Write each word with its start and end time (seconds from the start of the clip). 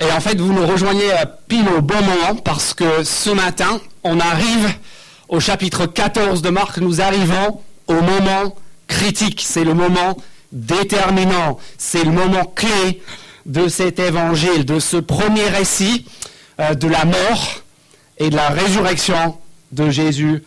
Et 0.00 0.12
en 0.12 0.20
fait, 0.20 0.38
vous 0.38 0.52
nous 0.52 0.66
rejoignez 0.66 1.10
pile 1.48 1.68
au 1.68 1.80
bon 1.80 1.94
moment 1.96 2.36
parce 2.44 2.74
que 2.74 3.02
ce 3.02 3.30
matin, 3.30 3.80
on 4.04 4.20
arrive 4.20 4.68
au 5.28 5.40
chapitre 5.40 5.86
14 5.86 6.42
de 6.42 6.50
Marc. 6.50 6.78
Nous 6.78 7.00
arrivons 7.00 7.60
au 7.86 7.94
moment 7.94 8.54
critique. 8.88 9.42
C'est 9.44 9.64
le 9.64 9.72
moment 9.72 10.16
déterminant. 10.52 11.58
C'est 11.78 12.04
le 12.04 12.10
moment 12.10 12.44
clé 12.44 13.00
de 13.46 13.68
cet 13.68 13.98
évangile, 13.98 14.66
de 14.66 14.78
ce 14.80 14.98
premier 14.98 15.48
récit 15.48 16.04
euh, 16.60 16.74
de 16.74 16.88
la 16.88 17.04
mort 17.04 17.62
et 18.18 18.28
de 18.28 18.36
la 18.36 18.48
résurrection 18.48 19.38
de 19.72 19.88
Jésus 19.88 20.42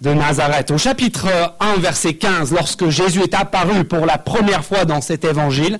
de 0.00 0.12
Nazareth. 0.12 0.70
Au 0.70 0.78
chapitre 0.78 1.28
1, 1.60 1.76
verset 1.78 2.14
15, 2.14 2.52
lorsque 2.52 2.88
Jésus 2.88 3.22
est 3.22 3.34
apparu 3.34 3.84
pour 3.84 4.04
la 4.06 4.18
première 4.18 4.64
fois 4.64 4.84
dans 4.84 5.00
cet 5.00 5.24
évangile, 5.24 5.78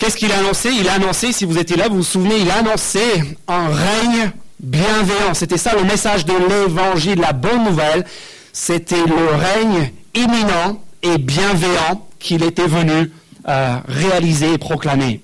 Qu'est-ce 0.00 0.16
qu'il 0.16 0.32
a 0.32 0.38
annoncé? 0.38 0.70
Il 0.70 0.88
a 0.88 0.94
annoncé, 0.94 1.30
si 1.30 1.44
vous 1.44 1.58
étiez 1.58 1.76
là, 1.76 1.88
vous 1.88 1.96
vous 1.96 2.02
souvenez, 2.02 2.38
il 2.38 2.50
a 2.50 2.60
annoncé 2.60 3.00
un 3.46 3.68
règne 3.68 4.32
bienveillant. 4.58 5.34
C'était 5.34 5.58
ça 5.58 5.74
le 5.76 5.84
message 5.84 6.24
de 6.24 6.32
l'évangile, 6.32 7.20
la 7.20 7.34
bonne 7.34 7.64
nouvelle. 7.64 8.06
C'était 8.54 9.04
le 9.04 9.36
règne 9.36 9.92
imminent 10.14 10.82
et 11.02 11.18
bienveillant 11.18 12.08
qu'il 12.18 12.42
était 12.44 12.66
venu 12.66 13.12
euh, 13.46 13.76
réaliser 13.88 14.54
et 14.54 14.58
proclamer. 14.58 15.20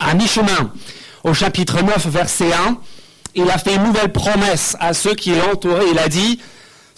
À 0.00 0.14
mi-chemin, 0.14 0.72
au 1.22 1.32
chapitre 1.32 1.80
9, 1.80 2.08
verset 2.08 2.52
1, 2.52 2.76
il 3.36 3.48
a 3.48 3.58
fait 3.58 3.76
une 3.76 3.84
nouvelle 3.84 4.10
promesse 4.10 4.76
à 4.80 4.94
ceux 4.94 5.14
qui 5.14 5.32
l'entouraient. 5.32 5.90
Il 5.92 5.98
a 6.00 6.08
dit, 6.08 6.40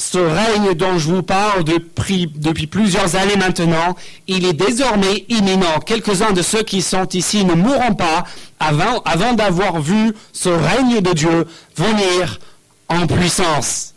ce 0.02 0.18
règne 0.18 0.74
dont 0.74 0.98
je 0.98 1.08
vous 1.08 1.22
parle 1.22 1.62
depuis, 1.62 2.26
plusieurs 2.66 3.14
années 3.14 3.36
maintenant, 3.36 3.94
il 4.26 4.44
est 4.44 4.52
désormais 4.52 5.24
imminent. 5.28 5.78
Quelques-uns 5.86 6.32
de 6.32 6.42
ceux 6.42 6.64
qui 6.64 6.82
sont 6.82 7.06
ici 7.10 7.44
ne 7.44 7.54
mourront 7.54 7.94
pas 7.94 8.24
avant 8.58 9.32
d'avoir 9.34 9.80
vu 9.80 10.12
ce 10.32 10.48
règne 10.48 11.00
de 11.00 11.12
Dieu 11.12 11.46
venir 11.76 12.40
en 12.88 13.06
puissance. 13.06 13.94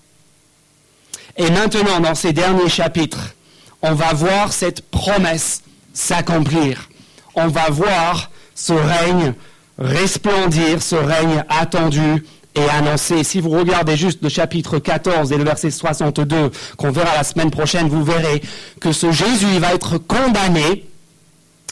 Et 1.37 1.49
maintenant, 1.49 1.99
dans 1.99 2.15
ces 2.15 2.33
derniers 2.33 2.69
chapitres, 2.69 3.33
on 3.81 3.93
va 3.93 4.13
voir 4.13 4.53
cette 4.53 4.81
promesse 4.89 5.63
s'accomplir. 5.91 6.87
On 7.33 7.47
va 7.47 7.71
voir 7.71 8.29
ce 8.53 8.73
règne 8.73 9.33
resplendir, 9.79 10.83
ce 10.83 10.95
règne 10.95 11.43
attendu 11.49 12.23
et 12.55 12.69
annoncé. 12.69 13.23
Si 13.23 13.41
vous 13.41 13.49
regardez 13.49 13.97
juste 13.97 14.19
le 14.21 14.29
chapitre 14.29 14.79
14 14.79 15.31
et 15.31 15.37
le 15.37 15.43
verset 15.43 15.71
62 15.71 16.51
qu'on 16.77 16.91
verra 16.91 17.15
la 17.15 17.23
semaine 17.23 17.51
prochaine, 17.51 17.87
vous 17.87 18.03
verrez 18.03 18.41
que 18.79 18.91
ce 18.91 19.11
Jésus 19.11 19.47
il 19.53 19.59
va 19.59 19.73
être 19.73 19.97
condamné, 19.97 20.85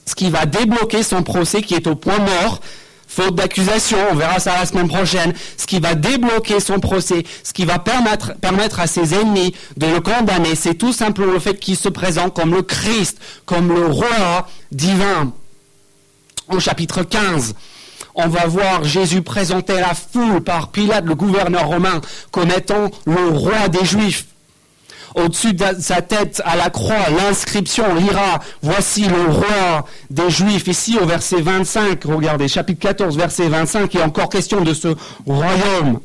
ce 0.05 0.15
qui 0.15 0.29
va 0.29 0.45
débloquer 0.45 1.03
son 1.03 1.23
procès 1.23 1.61
qui 1.61 1.73
est 1.75 1.87
au 1.87 1.95
point 1.95 2.19
mort, 2.19 2.59
faute 3.07 3.35
d'accusation, 3.35 3.97
on 4.11 4.15
verra 4.15 4.39
ça 4.39 4.57
la 4.59 4.65
semaine 4.65 4.87
prochaine, 4.87 5.33
ce 5.57 5.65
qui 5.65 5.79
va 5.79 5.95
débloquer 5.95 6.59
son 6.59 6.79
procès, 6.79 7.23
ce 7.43 7.53
qui 7.53 7.63
va 7.63 7.79
permettre, 7.79 8.33
permettre 8.35 8.79
à 8.79 8.87
ses 8.87 9.13
ennemis 9.13 9.53
de 9.77 9.87
le 9.87 10.01
condamner, 10.01 10.55
c'est 10.55 10.75
tout 10.75 10.93
simplement 10.93 11.31
le 11.31 11.39
fait 11.39 11.59
qu'il 11.59 11.77
se 11.77 11.89
présente 11.89 12.35
comme 12.35 12.53
le 12.53 12.63
Christ, 12.63 13.19
comme 13.45 13.73
le 13.73 13.85
roi 13.85 14.47
divin. 14.71 15.31
Au 16.49 16.59
chapitre 16.59 17.03
15, 17.03 17.55
on 18.15 18.27
va 18.27 18.45
voir 18.47 18.83
Jésus 18.83 19.21
présenter 19.21 19.75
la 19.75 19.93
foule 19.93 20.41
par 20.41 20.69
Pilate, 20.69 21.05
le 21.05 21.15
gouverneur 21.15 21.67
romain, 21.67 22.01
comme 22.31 22.51
étant 22.51 22.91
le 23.05 23.29
roi 23.29 23.67
des 23.69 23.85
Juifs. 23.85 24.25
Au-dessus 25.15 25.53
de 25.53 25.65
sa 25.79 26.01
tête, 26.01 26.41
à 26.43 26.55
la 26.55 26.69
croix, 26.69 27.09
l'inscription 27.15 27.93
lira 27.95 28.39
Voici 28.61 29.03
le 29.03 29.31
roi 29.31 29.85
des 30.09 30.29
Juifs. 30.29 30.67
Ici, 30.67 30.97
au 30.99 31.05
verset 31.05 31.41
25, 31.41 32.03
regardez, 32.05 32.47
chapitre 32.47 32.79
14, 32.79 33.17
verset 33.17 33.47
25, 33.47 33.93
il 33.93 33.99
est 33.99 34.03
encore 34.03 34.29
question 34.29 34.61
de 34.61 34.73
ce 34.73 34.95
royaume. 35.25 35.99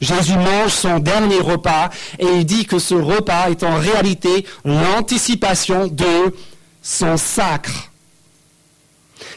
Jésus 0.00 0.36
mange 0.36 0.72
son 0.72 0.98
dernier 0.98 1.40
repas 1.40 1.90
et 2.18 2.26
il 2.26 2.46
dit 2.46 2.64
que 2.64 2.78
ce 2.78 2.94
repas 2.94 3.50
est 3.50 3.62
en 3.62 3.76
réalité 3.76 4.46
l'anticipation 4.64 5.88
de 5.88 6.34
son 6.82 7.18
sacre. 7.18 7.90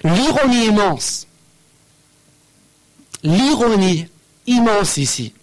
L'ironie 0.06 0.68
immense 0.68 1.28
l'ironie 3.24 4.08
immense 4.48 4.98
ici, 4.98 5.34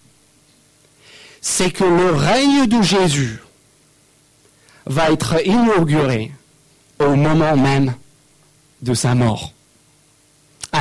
c'est 1.41 1.71
que 1.71 1.83
le 1.83 2.11
règne 2.11 2.67
de 2.67 2.81
Jésus 2.81 3.39
va 4.85 5.11
être 5.11 5.45
inauguré 5.45 6.31
au 6.99 7.15
moment 7.15 7.57
même 7.57 7.95
de 8.81 8.93
sa 8.93 9.15
mort. 9.15 9.53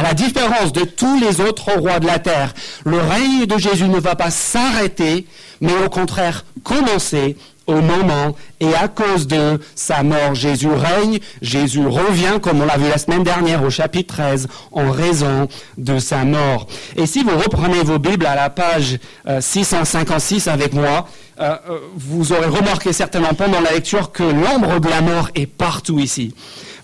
À 0.00 0.02
la 0.02 0.14
différence 0.14 0.72
de 0.72 0.84
tous 0.84 1.20
les 1.20 1.42
autres 1.42 1.72
rois 1.78 2.00
de 2.00 2.06
la 2.06 2.18
terre, 2.18 2.54
le 2.86 2.96
règne 2.96 3.44
de 3.44 3.58
Jésus 3.58 3.86
ne 3.86 3.98
va 3.98 4.16
pas 4.16 4.30
s'arrêter, 4.30 5.26
mais 5.60 5.74
au 5.84 5.90
contraire 5.90 6.46
commencer 6.64 7.36
au 7.66 7.82
moment 7.82 8.34
et 8.60 8.74
à 8.74 8.88
cause 8.88 9.26
de 9.26 9.60
sa 9.74 10.02
mort. 10.02 10.34
Jésus 10.34 10.70
règne, 10.70 11.18
Jésus 11.42 11.86
revient, 11.86 12.40
comme 12.40 12.62
on 12.62 12.64
l'a 12.64 12.78
vu 12.78 12.88
la 12.88 12.96
semaine 12.96 13.24
dernière 13.24 13.62
au 13.62 13.68
chapitre 13.68 14.14
13, 14.14 14.48
en 14.72 14.90
raison 14.90 15.48
de 15.76 15.98
sa 15.98 16.24
mort. 16.24 16.66
Et 16.96 17.04
si 17.04 17.22
vous 17.22 17.36
reprenez 17.36 17.82
vos 17.82 17.98
Bibles 17.98 18.24
à 18.24 18.34
la 18.34 18.48
page 18.48 18.98
656 19.38 20.48
euh, 20.48 20.50
avec 20.50 20.72
moi, 20.72 21.08
euh, 21.40 21.56
euh, 21.68 21.78
vous 21.94 22.32
aurez 22.32 22.46
remarqué 22.46 22.94
certainement 22.94 23.34
pendant 23.34 23.60
la 23.60 23.72
lecture 23.72 24.12
que 24.12 24.22
l'ombre 24.22 24.80
de 24.80 24.88
la 24.88 25.02
mort 25.02 25.28
est 25.34 25.46
partout 25.46 25.98
ici. 25.98 26.34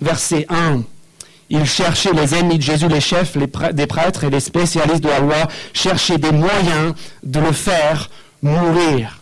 Verset 0.03 0.45
1. 0.51 0.83
Il 1.49 1.65
cherchait 1.65 2.13
les 2.13 2.35
ennemis 2.35 2.59
de 2.59 2.63
Jésus, 2.63 2.89
les 2.89 3.01
chefs 3.01 3.37
des 3.37 3.87
prêtres 3.87 4.25
et 4.25 4.31
les 4.31 4.41
spécialistes 4.41 5.03
de 5.03 5.09
la 5.09 5.21
loi, 5.21 5.37
cherchaient 5.73 6.19
des 6.19 6.33
moyens 6.33 6.95
de 7.23 7.41
le 7.41 7.53
faire 7.53 8.11
mourir. 8.43 9.21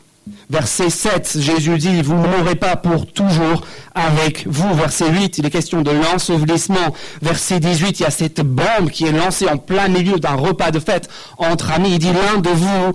Verset 0.49 0.89
7, 0.89 1.39
Jésus 1.41 1.77
dit, 1.77 2.01
vous 2.01 2.15
ne 2.15 2.27
mourrez 2.27 2.55
pas 2.55 2.77
pour 2.77 3.07
toujours 3.07 3.63
avec 3.95 4.47
vous. 4.47 4.73
Verset 4.75 5.11
8, 5.11 5.39
il 5.39 5.47
est 5.47 5.51
question 5.51 5.83
de 5.83 5.91
l'ensevelissement. 5.91 6.95
Verset 7.21 7.61
18, 7.61 8.01
il 8.01 8.03
y 8.05 8.07
a 8.07 8.11
cette 8.11 8.41
bombe 8.41 8.91
qui 8.91 9.05
est 9.05 9.13
lancée 9.13 9.49
en 9.49 9.59
plein 9.59 9.89
milieu 9.89 10.19
d'un 10.19 10.35
repas 10.35 10.71
de 10.71 10.81
fête 10.81 11.11
entre 11.37 11.73
amis. 11.73 11.93
Il 11.93 11.99
dit, 11.99 12.13
l'un 12.13 12.41
de 12.41 12.49
vous 12.49 12.93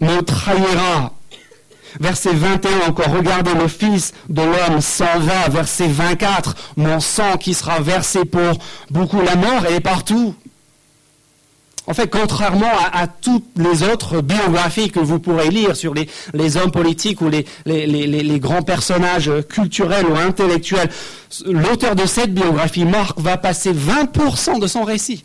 me 0.00 0.20
trahira. 0.22 1.13
Verset 2.00 2.32
21 2.32 2.88
encore, 2.88 3.10
regardez 3.10 3.54
le 3.54 3.68
Fils 3.68 4.12
de 4.28 4.42
l'homme 4.42 4.80
s'en 4.80 5.18
va. 5.18 5.48
Verset 5.48 5.88
24, 5.88 6.54
mon 6.76 7.00
sang 7.00 7.36
qui 7.36 7.54
sera 7.54 7.80
versé 7.80 8.24
pour 8.24 8.58
beaucoup. 8.90 9.20
La 9.22 9.36
mort, 9.36 9.66
est 9.66 9.80
partout. 9.80 10.34
En 11.86 11.92
fait, 11.92 12.08
contrairement 12.08 12.70
à, 12.92 13.06
toutes 13.06 13.44
les 13.56 13.82
autres 13.82 14.22
biographies 14.22 14.90
que 14.90 15.00
vous 15.00 15.18
pourrez 15.18 15.50
lire 15.50 15.76
sur 15.76 15.92
les, 15.92 16.56
hommes 16.56 16.70
politiques 16.70 17.20
ou 17.20 17.28
les, 17.28 17.44
les, 17.66 18.40
grands 18.40 18.62
personnages 18.62 19.30
culturels 19.50 20.06
ou 20.06 20.16
intellectuels, 20.16 20.88
l'auteur 21.46 21.94
de 21.94 22.06
cette 22.06 22.32
biographie, 22.32 22.86
Marc, 22.86 23.20
va 23.20 23.36
passer 23.36 23.72
20% 23.72 24.60
de 24.60 24.66
son 24.66 24.84
récit. 24.84 25.24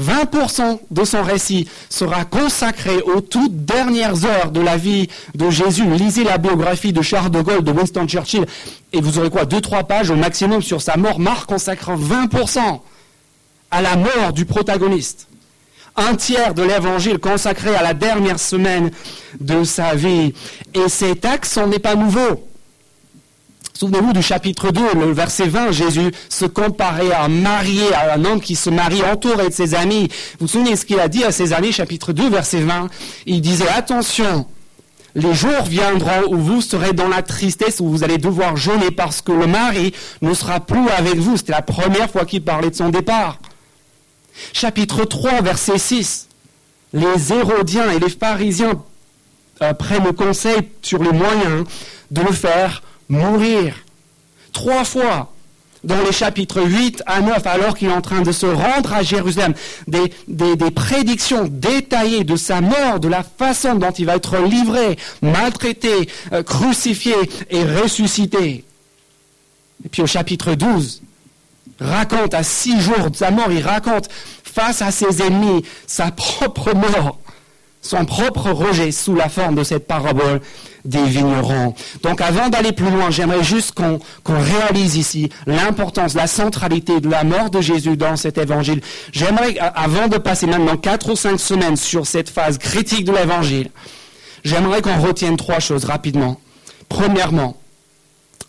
20% 0.00 0.80
de 0.90 1.04
son 1.04 1.22
récit 1.22 1.68
sera 1.88 2.24
consacré 2.24 3.00
aux 3.02 3.20
toutes 3.20 3.64
dernières 3.64 4.24
heures 4.24 4.50
de 4.50 4.60
la 4.60 4.76
vie 4.76 5.08
de 5.34 5.50
Jésus. 5.50 5.84
Lisez 5.84 6.24
la 6.24 6.38
biographie 6.38 6.92
de 6.92 7.02
Charles 7.02 7.30
de 7.30 7.42
Gaulle, 7.42 7.62
de 7.62 7.72
Winston 7.72 8.06
Churchill, 8.06 8.46
et 8.92 9.00
vous 9.00 9.18
aurez 9.18 9.30
quoi? 9.30 9.44
Deux, 9.44 9.60
trois 9.60 9.84
pages 9.84 10.10
au 10.10 10.16
maximum 10.16 10.62
sur 10.62 10.80
sa 10.80 10.96
mort. 10.96 11.18
Marc 11.18 11.46
consacre 11.46 11.92
20% 11.92 12.80
à 13.70 13.82
la 13.82 13.96
mort 13.96 14.32
du 14.32 14.44
protagoniste 14.44 15.28
un 15.96 16.14
tiers 16.14 16.54
de 16.54 16.62
l'évangile 16.62 17.18
consacré 17.18 17.74
à 17.74 17.82
la 17.82 17.94
dernière 17.94 18.38
semaine 18.38 18.90
de 19.40 19.64
sa 19.64 19.94
vie. 19.94 20.32
Et 20.74 20.88
cet 20.88 21.24
accent 21.24 21.66
n'est 21.66 21.78
pas 21.78 21.94
nouveau. 21.94 22.48
Souvenez-vous 23.74 24.12
du 24.12 24.22
chapitre 24.22 24.70
2, 24.70 24.80
le 24.94 25.12
verset 25.12 25.48
20, 25.48 25.72
Jésus 25.72 26.12
se 26.28 26.44
comparait 26.44 27.10
à 27.10 27.24
un 27.24 27.28
marié, 27.28 27.92
à 27.94 28.14
un 28.14 28.24
homme 28.24 28.40
qui 28.40 28.54
se 28.54 28.68
marie 28.70 29.02
entouré 29.02 29.48
de 29.48 29.52
ses 29.52 29.74
amis. 29.74 30.08
Vous 30.38 30.46
vous 30.46 30.48
souvenez 30.48 30.76
ce 30.76 30.84
qu'il 30.84 31.00
a 31.00 31.08
dit 31.08 31.24
à 31.24 31.32
ses 31.32 31.52
amis, 31.52 31.72
chapitre 31.72 32.12
2, 32.12 32.28
verset 32.28 32.60
20 32.60 32.88
Il 33.26 33.40
disait, 33.40 33.68
attention, 33.68 34.46
les 35.14 35.34
jours 35.34 35.62
viendront 35.64 36.22
où 36.28 36.36
vous 36.36 36.60
serez 36.60 36.92
dans 36.92 37.08
la 37.08 37.22
tristesse, 37.22 37.80
où 37.80 37.88
vous 37.88 38.04
allez 38.04 38.18
devoir 38.18 38.56
jeûner 38.56 38.90
parce 38.90 39.22
que 39.22 39.32
le 39.32 39.46
mari 39.46 39.94
ne 40.20 40.34
sera 40.34 40.60
plus 40.60 40.88
avec 40.90 41.16
vous. 41.16 41.38
C'était 41.38 41.52
la 41.52 41.62
première 41.62 42.10
fois 42.10 42.26
qu'il 42.26 42.42
parlait 42.42 42.70
de 42.70 42.76
son 42.76 42.90
départ. 42.90 43.38
Chapitre 44.52 45.04
3, 45.04 45.40
verset 45.40 45.78
6. 45.78 46.28
Les 46.92 47.32
Hérodiens 47.32 47.90
et 47.90 47.98
les 47.98 48.10
pharisiens 48.10 48.82
euh, 49.62 49.72
prennent 49.72 50.12
conseil 50.12 50.68
sur 50.82 51.02
les 51.02 51.12
moyens 51.12 51.64
de 52.10 52.20
le 52.20 52.32
faire 52.32 52.82
mourir. 53.12 53.74
Trois 54.52 54.84
fois, 54.84 55.32
dans 55.84 56.00
les 56.02 56.12
chapitres 56.12 56.62
8 56.62 57.02
à 57.06 57.20
9, 57.20 57.46
alors 57.46 57.76
qu'il 57.76 57.88
est 57.88 57.92
en 57.92 58.00
train 58.00 58.22
de 58.22 58.32
se 58.32 58.46
rendre 58.46 58.92
à 58.92 59.02
Jérusalem, 59.02 59.54
des, 59.86 60.70
prédictions 60.74 61.48
détaillées 61.48 62.24
de 62.24 62.36
sa 62.36 62.60
mort, 62.60 63.00
de 63.00 63.08
la 63.08 63.22
façon 63.22 63.74
dont 63.74 63.90
il 63.90 64.06
va 64.06 64.16
être 64.16 64.38
livré, 64.38 64.96
maltraité, 65.20 66.08
euh, 66.32 66.42
crucifié 66.42 67.14
et 67.50 67.64
ressuscité. 67.64 68.64
Et 69.84 69.88
puis 69.88 70.02
au 70.02 70.06
chapitre 70.06 70.54
12, 70.54 71.02
raconte 71.80 72.34
à 72.34 72.42
six 72.42 72.80
jours 72.80 73.10
de 73.10 73.16
sa 73.16 73.30
mort, 73.30 73.50
il 73.50 73.62
raconte 73.62 74.08
face 74.44 74.82
à 74.82 74.90
ses 74.90 75.22
ennemis 75.22 75.64
sa 75.86 76.10
propre 76.10 76.74
mort, 76.74 77.18
son 77.82 78.04
propre 78.04 78.52
rejet 78.52 78.92
sous 78.92 79.14
la 79.14 79.28
forme 79.28 79.56
de 79.56 79.64
cette 79.64 79.86
parabole 79.86 80.40
des 80.84 81.02
vignerons. 81.02 81.74
Donc 82.02 82.20
avant 82.20 82.48
d'aller 82.48 82.72
plus 82.72 82.90
loin, 82.90 83.10
j'aimerais 83.10 83.44
juste 83.44 83.72
qu'on 83.72 83.98
réalise 84.26 84.96
ici 84.96 85.30
l'importance, 85.46 86.14
la 86.14 86.26
centralité 86.26 87.00
de 87.00 87.08
la 87.08 87.24
mort 87.24 87.50
de 87.50 87.60
Jésus 87.60 87.96
dans 87.96 88.16
cet 88.16 88.38
évangile. 88.38 88.80
J'aimerais, 89.12 89.58
avant 89.58 90.08
de 90.08 90.16
passer 90.18 90.46
maintenant 90.46 90.76
quatre 90.76 91.12
ou 91.12 91.16
cinq 91.16 91.38
semaines 91.38 91.76
sur 91.76 92.06
cette 92.06 92.30
phase 92.30 92.58
critique 92.58 93.04
de 93.04 93.12
l'évangile, 93.12 93.68
j'aimerais 94.44 94.80
qu'on 94.80 95.00
retienne 95.00 95.36
trois 95.36 95.60
choses 95.60 95.84
rapidement. 95.84 96.40
Premièrement, 96.88 97.56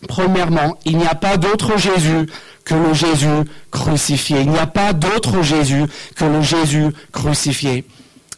premièrement, 0.08 0.76
il 0.84 0.96
n'y 0.96 1.06
a 1.06 1.14
pas 1.14 1.36
d'autre 1.36 1.76
Jésus 1.76 2.28
que 2.64 2.74
le 2.74 2.94
Jésus 2.94 3.44
crucifié. 3.70 4.40
Il 4.40 4.50
n'y 4.50 4.58
a 4.58 4.66
pas 4.66 4.92
d'autre 4.92 5.42
Jésus 5.42 5.84
que 6.16 6.24
le 6.24 6.40
Jésus 6.40 6.86
crucifié. 7.12 7.84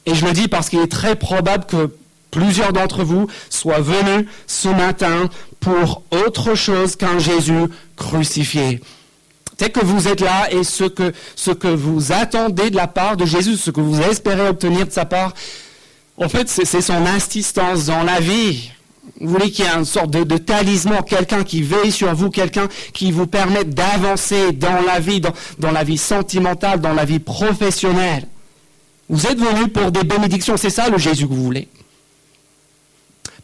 Et 0.06 0.14
je 0.14 0.24
le 0.24 0.32
dis 0.32 0.48
parce 0.48 0.68
qu'il 0.68 0.78
est 0.78 0.90
très 0.90 1.16
probable 1.16 1.66
que 1.66 1.90
plusieurs 2.30 2.72
d'entre 2.72 3.02
vous 3.02 3.26
soient 3.50 3.80
venus 3.80 4.26
ce 4.46 4.68
matin 4.68 5.28
pour 5.60 6.02
autre 6.10 6.54
chose 6.54 6.96
qu'un 6.96 7.18
Jésus 7.18 7.64
crucifié. 7.96 8.80
Peut-être 9.56 9.80
que 9.80 9.86
vous 9.86 10.06
êtes 10.06 10.20
là 10.20 10.52
et 10.52 10.64
ce 10.64 10.84
que, 10.84 11.68
vous 11.68 12.12
attendez 12.12 12.70
de 12.70 12.76
la 12.76 12.86
part 12.86 13.16
de 13.16 13.24
Jésus, 13.24 13.56
ce 13.56 13.70
que 13.70 13.80
vous 13.80 14.00
espérez 14.02 14.48
obtenir 14.48 14.86
de 14.86 14.92
sa 14.92 15.06
part, 15.06 15.32
en 16.18 16.28
fait, 16.28 16.48
c'est 16.48 16.80
son 16.80 17.06
insistance 17.06 17.86
dans 17.86 18.02
la 18.02 18.20
vie. 18.20 18.70
Vous 19.20 19.30
voulez 19.30 19.50
qu'il 19.50 19.64
y 19.64 19.68
ait 19.68 19.72
une 19.72 19.84
sorte 19.84 20.10
de, 20.10 20.36
talisman, 20.36 21.02
quelqu'un 21.02 21.42
qui 21.42 21.62
veille 21.62 21.92
sur 21.92 22.14
vous, 22.14 22.30
quelqu'un 22.30 22.68
qui 22.92 23.12
vous 23.12 23.26
permette 23.26 23.70
d'avancer 23.70 24.52
dans 24.52 24.80
la 24.86 25.00
vie, 25.00 25.20
dans 25.20 25.70
la 25.70 25.84
vie 25.84 25.98
sentimentale, 25.98 26.80
dans 26.80 26.92
la 26.92 27.04
vie 27.04 27.18
professionnelle. 27.18 28.26
Vous 29.08 29.26
êtes 29.26 29.38
venu 29.38 29.68
pour 29.68 29.92
des 29.92 30.04
bénédictions, 30.04 30.56
c'est 30.56 30.70
ça 30.70 30.88
le 30.88 30.98
Jésus 30.98 31.26
que 31.26 31.32
vous 31.32 31.44
voulez? 31.44 31.68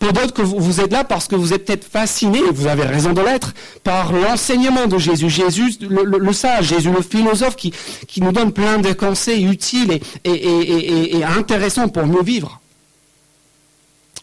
Pour 0.00 0.12
d'autres, 0.12 0.34
que 0.34 0.42
vous, 0.42 0.80
êtes 0.80 0.90
là 0.90 1.04
parce 1.04 1.28
que 1.28 1.36
vous 1.36 1.52
êtes 1.52 1.64
peut-être 1.64 1.84
fasciné, 1.84 2.40
vous 2.52 2.66
avez 2.66 2.82
raison 2.82 3.12
de 3.12 3.20
l'être, 3.20 3.54
par 3.84 4.12
l'enseignement 4.12 4.88
de 4.88 4.98
Jésus. 4.98 5.30
Jésus, 5.30 5.78
le, 5.80 6.32
sage, 6.32 6.66
Jésus, 6.66 6.90
le 6.90 7.02
philosophe 7.02 7.54
qui, 7.54 7.72
nous 8.16 8.32
donne 8.32 8.50
plein 8.50 8.78
de 8.78 8.92
conseils 8.92 9.44
utiles 9.46 10.00
et, 10.24 11.18
et, 11.18 11.22
intéressants 11.22 11.88
pour 11.88 12.04
mieux 12.04 12.24
vivre. 12.24 12.60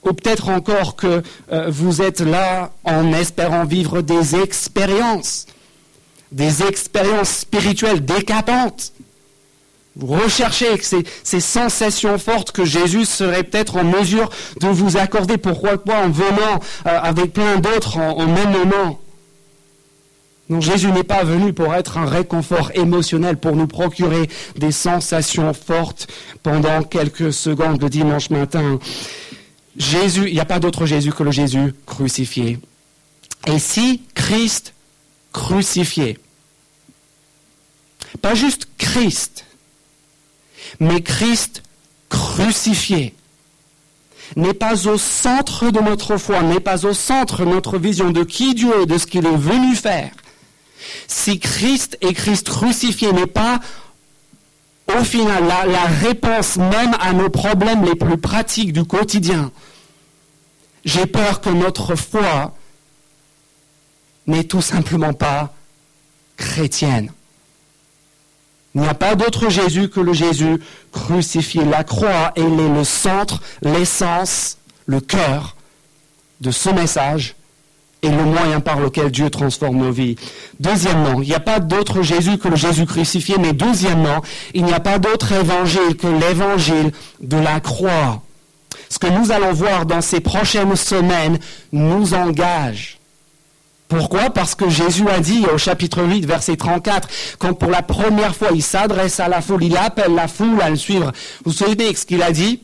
Ou 0.03 0.11
peut-être 0.11 0.49
encore 0.49 0.97
que 0.97 1.23
euh, 1.53 1.69
vous 1.69 2.01
êtes 2.01 2.19
là 2.19 2.71
en 2.83 3.13
espérant 3.13 3.63
vivre 3.63 4.01
des 4.01 4.35
expériences, 4.35 5.45
des 6.33 6.63
expériences 6.63 7.29
spirituelles 7.29 8.03
décapantes 8.03 8.91
recherchez 10.01 10.67
ces, 10.81 11.39
sensations 11.39 12.17
fortes 12.17 12.51
que 12.51 12.65
Jésus 12.65 13.05
serait 13.05 13.43
peut-être 13.43 13.77
en 13.77 13.83
mesure 13.83 14.29
de 14.59 14.67
vous 14.67 14.97
accorder. 14.97 15.37
Pourquoi 15.37 15.83
pas 15.83 16.03
en 16.03 16.09
venant 16.09 16.59
euh, 16.85 16.99
avec 17.01 17.33
plein 17.33 17.57
d'autres 17.57 17.97
en, 17.97 18.27
même 18.27 18.51
moment 18.51 18.99
Non, 20.49 20.61
Jésus 20.61 20.91
n'est 20.91 21.03
pas 21.03 21.23
venu 21.23 21.53
pour 21.53 21.73
être 21.73 21.97
un 21.97 22.05
réconfort 22.05 22.71
émotionnel, 22.75 23.37
pour 23.37 23.55
nous 23.55 23.67
procurer 23.67 24.29
des 24.57 24.71
sensations 24.71 25.53
fortes 25.53 26.07
pendant 26.43 26.83
quelques 26.83 27.33
secondes 27.33 27.81
le 27.81 27.89
dimanche 27.89 28.29
matin. 28.29 28.79
Jésus, 29.77 30.27
il 30.27 30.33
n'y 30.33 30.39
a 30.39 30.45
pas 30.45 30.59
d'autre 30.59 30.85
Jésus 30.85 31.11
que 31.11 31.23
le 31.23 31.31
Jésus 31.31 31.73
crucifié. 31.85 32.59
Et 33.47 33.59
si 33.59 34.01
Christ 34.13 34.73
crucifié, 35.31 36.17
pas 38.21 38.35
juste 38.35 38.67
Christ, 38.77 39.45
mais 40.79 41.01
Christ 41.01 41.63
crucifié 42.09 43.15
n'est 44.35 44.53
pas 44.53 44.87
au 44.87 44.97
centre 44.97 45.71
de 45.71 45.79
notre 45.79 46.17
foi, 46.17 46.41
n'est 46.41 46.59
pas 46.59 46.85
au 46.85 46.93
centre 46.93 47.45
de 47.45 47.49
notre 47.49 47.77
vision 47.77 48.11
de 48.11 48.23
qui 48.23 48.53
Dieu 48.53 48.71
est, 48.81 48.85
de 48.85 48.97
ce 48.97 49.05
qu'il 49.05 49.25
est 49.25 49.37
venu 49.37 49.75
faire. 49.75 50.11
Si 51.07 51.39
Christ 51.39 51.97
et 52.01 52.13
Christ 52.13 52.49
crucifié 52.49 53.11
n'est 53.11 53.27
pas 53.27 53.59
au 54.97 55.03
final 55.03 55.45
la, 55.45 55.65
la, 55.65 55.85
réponse 55.85 56.57
même 56.57 56.95
à 56.99 57.13
nos 57.13 57.29
problèmes 57.29 57.85
les 57.85 57.95
plus 57.95 58.17
pratiques 58.17 58.73
du 58.73 58.85
quotidien, 58.85 59.51
j'ai 60.85 61.05
peur 61.05 61.41
que 61.41 61.49
notre 61.49 61.95
foi 61.95 62.55
n'est 64.25 64.45
tout 64.45 64.61
simplement 64.61 65.13
pas 65.13 65.53
chrétienne. 66.37 67.11
Il 68.75 68.81
n'y 68.81 68.87
a 68.87 68.93
pas 68.93 69.15
d'autre 69.15 69.49
Jésus 69.49 69.89
que 69.89 69.99
le 69.99 70.13
Jésus 70.13 70.61
crucifié. 70.91 71.65
La 71.65 71.83
croix, 71.83 72.31
elle 72.35 72.59
est 72.59 72.69
le 72.69 72.83
centre, 72.83 73.41
l'essence, 73.61 74.57
le 74.85 74.99
cœur 74.99 75.55
de 76.41 76.51
ce 76.51 76.69
message 76.69 77.35
et 78.01 78.09
le 78.09 78.23
moyen 78.23 78.59
par 78.59 78.79
lequel 78.79 79.11
Dieu 79.11 79.29
transforme 79.29 79.77
nos 79.77 79.91
vies. 79.91 80.15
Deuxièmement, 80.59 81.21
il 81.21 81.27
n'y 81.27 81.33
a 81.33 81.39
pas 81.39 81.59
d'autre 81.59 82.01
Jésus 82.01 82.37
que 82.37 82.47
le 82.47 82.55
Jésus 82.55 82.85
crucifié, 82.85 83.35
mais 83.37 83.53
deuxièmement, 83.53 84.21
il 84.53 84.63
n'y 84.63 84.73
a 84.73 84.79
pas 84.79 84.99
d'autre 84.99 85.33
évangile 85.33 85.97
que 85.97 86.07
l'évangile 86.07 86.91
de 87.19 87.37
la 87.37 87.59
croix. 87.59 88.21
Ce 88.87 88.99
que 88.99 89.07
nous 89.07 89.31
allons 89.31 89.51
voir 89.51 89.85
dans 89.85 90.01
ces 90.01 90.21
prochaines 90.21 90.75
semaines 90.75 91.39
nous 91.71 92.13
engage 92.13 92.98
pourquoi? 93.89 94.29
Parce 94.29 94.53
que 94.53 94.69
Jésus 94.69 95.09
a 95.09 95.19
dit 95.19 95.45
au 95.51 95.57
chapitre 95.57 96.03
8, 96.03 96.23
verset 96.25 96.55
34, 96.55 97.09
quand 97.39 97.53
pour 97.55 97.71
la 97.71 97.81
première 97.81 98.35
fois 98.35 98.49
il 98.53 98.61
s'adresse 98.61 99.19
à 99.19 99.27
la 99.27 99.41
foule, 99.41 99.63
il 99.63 99.75
appelle 99.75 100.13
la 100.13 100.27
foule 100.27 100.61
à 100.61 100.69
le 100.69 100.75
suivre. 100.75 101.11
Vous 101.43 101.51
vous 101.51 101.57
souvenez 101.57 101.93
ce 101.95 102.05
qu'il 102.05 102.21
a 102.21 102.31
dit? 102.31 102.61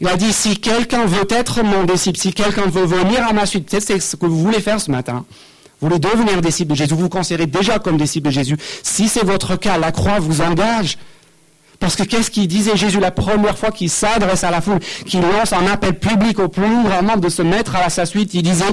Il 0.00 0.08
a 0.08 0.16
dit, 0.16 0.32
si 0.32 0.56
quelqu'un 0.56 1.04
veut 1.04 1.26
être 1.28 1.62
mon 1.62 1.84
disciple, 1.84 2.18
si 2.18 2.32
quelqu'un 2.32 2.66
veut 2.66 2.86
venir 2.86 3.26
à 3.28 3.34
ma 3.34 3.44
suite, 3.44 3.68
c'est 3.68 4.00
ce 4.00 4.16
que 4.16 4.26
vous 4.26 4.38
voulez 4.38 4.60
faire 4.60 4.80
ce 4.80 4.90
matin. 4.90 5.26
Vous 5.80 5.88
voulez 5.88 6.00
devenir 6.00 6.40
disciple 6.40 6.70
de 6.70 6.76
Jésus, 6.76 6.94
vous 6.94 7.02
vous 7.02 7.08
considérez 7.08 7.46
déjà 7.46 7.78
comme 7.78 7.98
disciple 7.98 8.28
de 8.28 8.32
Jésus. 8.32 8.56
Si 8.82 9.08
c'est 9.08 9.24
votre 9.24 9.56
cas, 9.56 9.76
la 9.76 9.92
croix 9.92 10.20
vous 10.20 10.40
engage. 10.40 10.96
Parce 11.80 11.94
que 11.94 12.02
qu'est-ce 12.02 12.30
qu'il 12.30 12.48
disait 12.48 12.76
Jésus 12.76 12.98
la 12.98 13.12
première 13.12 13.56
fois 13.56 13.70
qu'il 13.70 13.88
s'adresse 13.88 14.42
à 14.42 14.50
la 14.50 14.60
foule, 14.60 14.80
qu'il 15.06 15.20
lance 15.20 15.52
un 15.52 15.66
appel 15.66 15.98
public 15.98 16.38
au 16.40 16.48
plus 16.48 16.82
grand 16.82 17.02
nombre 17.02 17.20
de 17.20 17.28
se 17.28 17.42
mettre 17.42 17.76
à 17.76 17.88
sa 17.88 18.04
suite 18.04 18.34
Il 18.34 18.42
disait, 18.42 18.64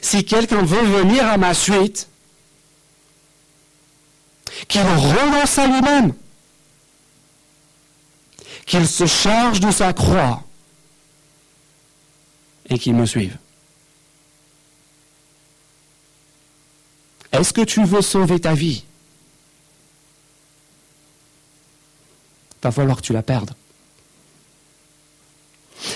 si 0.00 0.24
quelqu'un 0.24 0.62
veut 0.62 0.82
venir 0.82 1.26
à 1.26 1.36
ma 1.36 1.54
suite, 1.54 2.08
qu'il 4.68 4.82
renonce 4.82 5.58
à 5.58 5.66
lui-même, 5.66 6.14
qu'il 8.64 8.86
se 8.86 9.06
charge 9.06 9.58
de 9.58 9.72
sa 9.72 9.92
croix 9.92 10.44
et 12.70 12.78
qu'il 12.78 12.94
me 12.94 13.06
suive. 13.06 13.36
Est-ce 17.32 17.52
que 17.52 17.62
tu 17.62 17.82
veux 17.84 18.02
sauver 18.02 18.38
ta 18.38 18.54
vie? 18.54 18.84
Va 22.62 22.70
falloir 22.70 22.96
que 22.96 23.02
tu 23.02 23.12
la 23.12 23.22
perdes. 23.22 23.52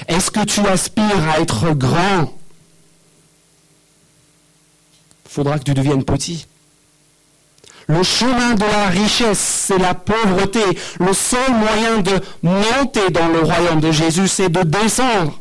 Est-ce 0.08 0.30
que 0.30 0.44
tu 0.44 0.60
aspires 0.60 1.28
à 1.30 1.40
être 1.40 1.72
grand? 1.74 2.32
Faudra 5.28 5.58
que 5.58 5.64
tu 5.64 5.74
deviennes 5.74 6.04
petit. 6.04 6.46
Le 7.88 8.02
chemin 8.02 8.54
de 8.54 8.64
la 8.64 8.88
richesse, 8.88 9.38
c'est 9.38 9.78
la 9.78 9.94
pauvreté. 9.94 10.60
Le 10.98 11.12
seul 11.12 11.52
moyen 11.52 11.98
de 11.98 12.20
monter 12.42 13.10
dans 13.10 13.28
le 13.28 13.40
royaume 13.40 13.80
de 13.80 13.92
Jésus, 13.92 14.26
c'est 14.26 14.48
de 14.48 14.62
descendre. 14.62 15.38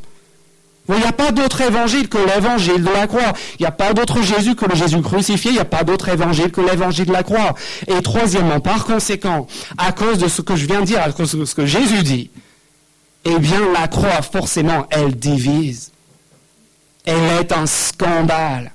Il 0.87 0.95
n'y 0.95 1.03
a 1.03 1.11
pas 1.11 1.31
d'autre 1.31 1.61
évangile 1.61 2.07
que 2.07 2.17
l'évangile 2.17 2.83
de 2.83 2.91
la 2.91 3.07
croix. 3.07 3.33
Il 3.59 3.63
n'y 3.63 3.65
a 3.65 3.71
pas 3.71 3.93
d'autre 3.93 4.21
Jésus 4.21 4.55
que 4.55 4.65
le 4.65 4.75
Jésus 4.75 5.01
crucifié. 5.01 5.51
Il 5.51 5.55
n'y 5.55 5.59
a 5.59 5.65
pas 5.65 5.83
d'autre 5.83 6.09
évangile 6.09 6.51
que 6.51 6.61
l'évangile 6.61 7.05
de 7.05 7.13
la 7.13 7.23
croix. 7.23 7.55
Et 7.87 8.01
troisièmement, 8.01 8.59
par 8.59 8.85
conséquent, 8.85 9.47
à 9.77 9.91
cause 9.91 10.19
de 10.19 10.27
ce 10.27 10.41
que 10.41 10.55
je 10.55 10.65
viens 10.67 10.81
de 10.81 10.85
dire, 10.85 11.01
à 11.01 11.11
cause 11.11 11.33
de 11.33 11.45
ce 11.45 11.55
que 11.55 11.65
Jésus 11.65 12.03
dit, 12.03 12.29
eh 13.25 13.39
bien, 13.39 13.61
la 13.73 13.87
croix, 13.87 14.21
forcément, 14.21 14.85
elle 14.91 15.15
divise. 15.15 15.91
Elle 17.05 17.41
est 17.41 17.51
un 17.51 17.65
scandale. 17.65 18.71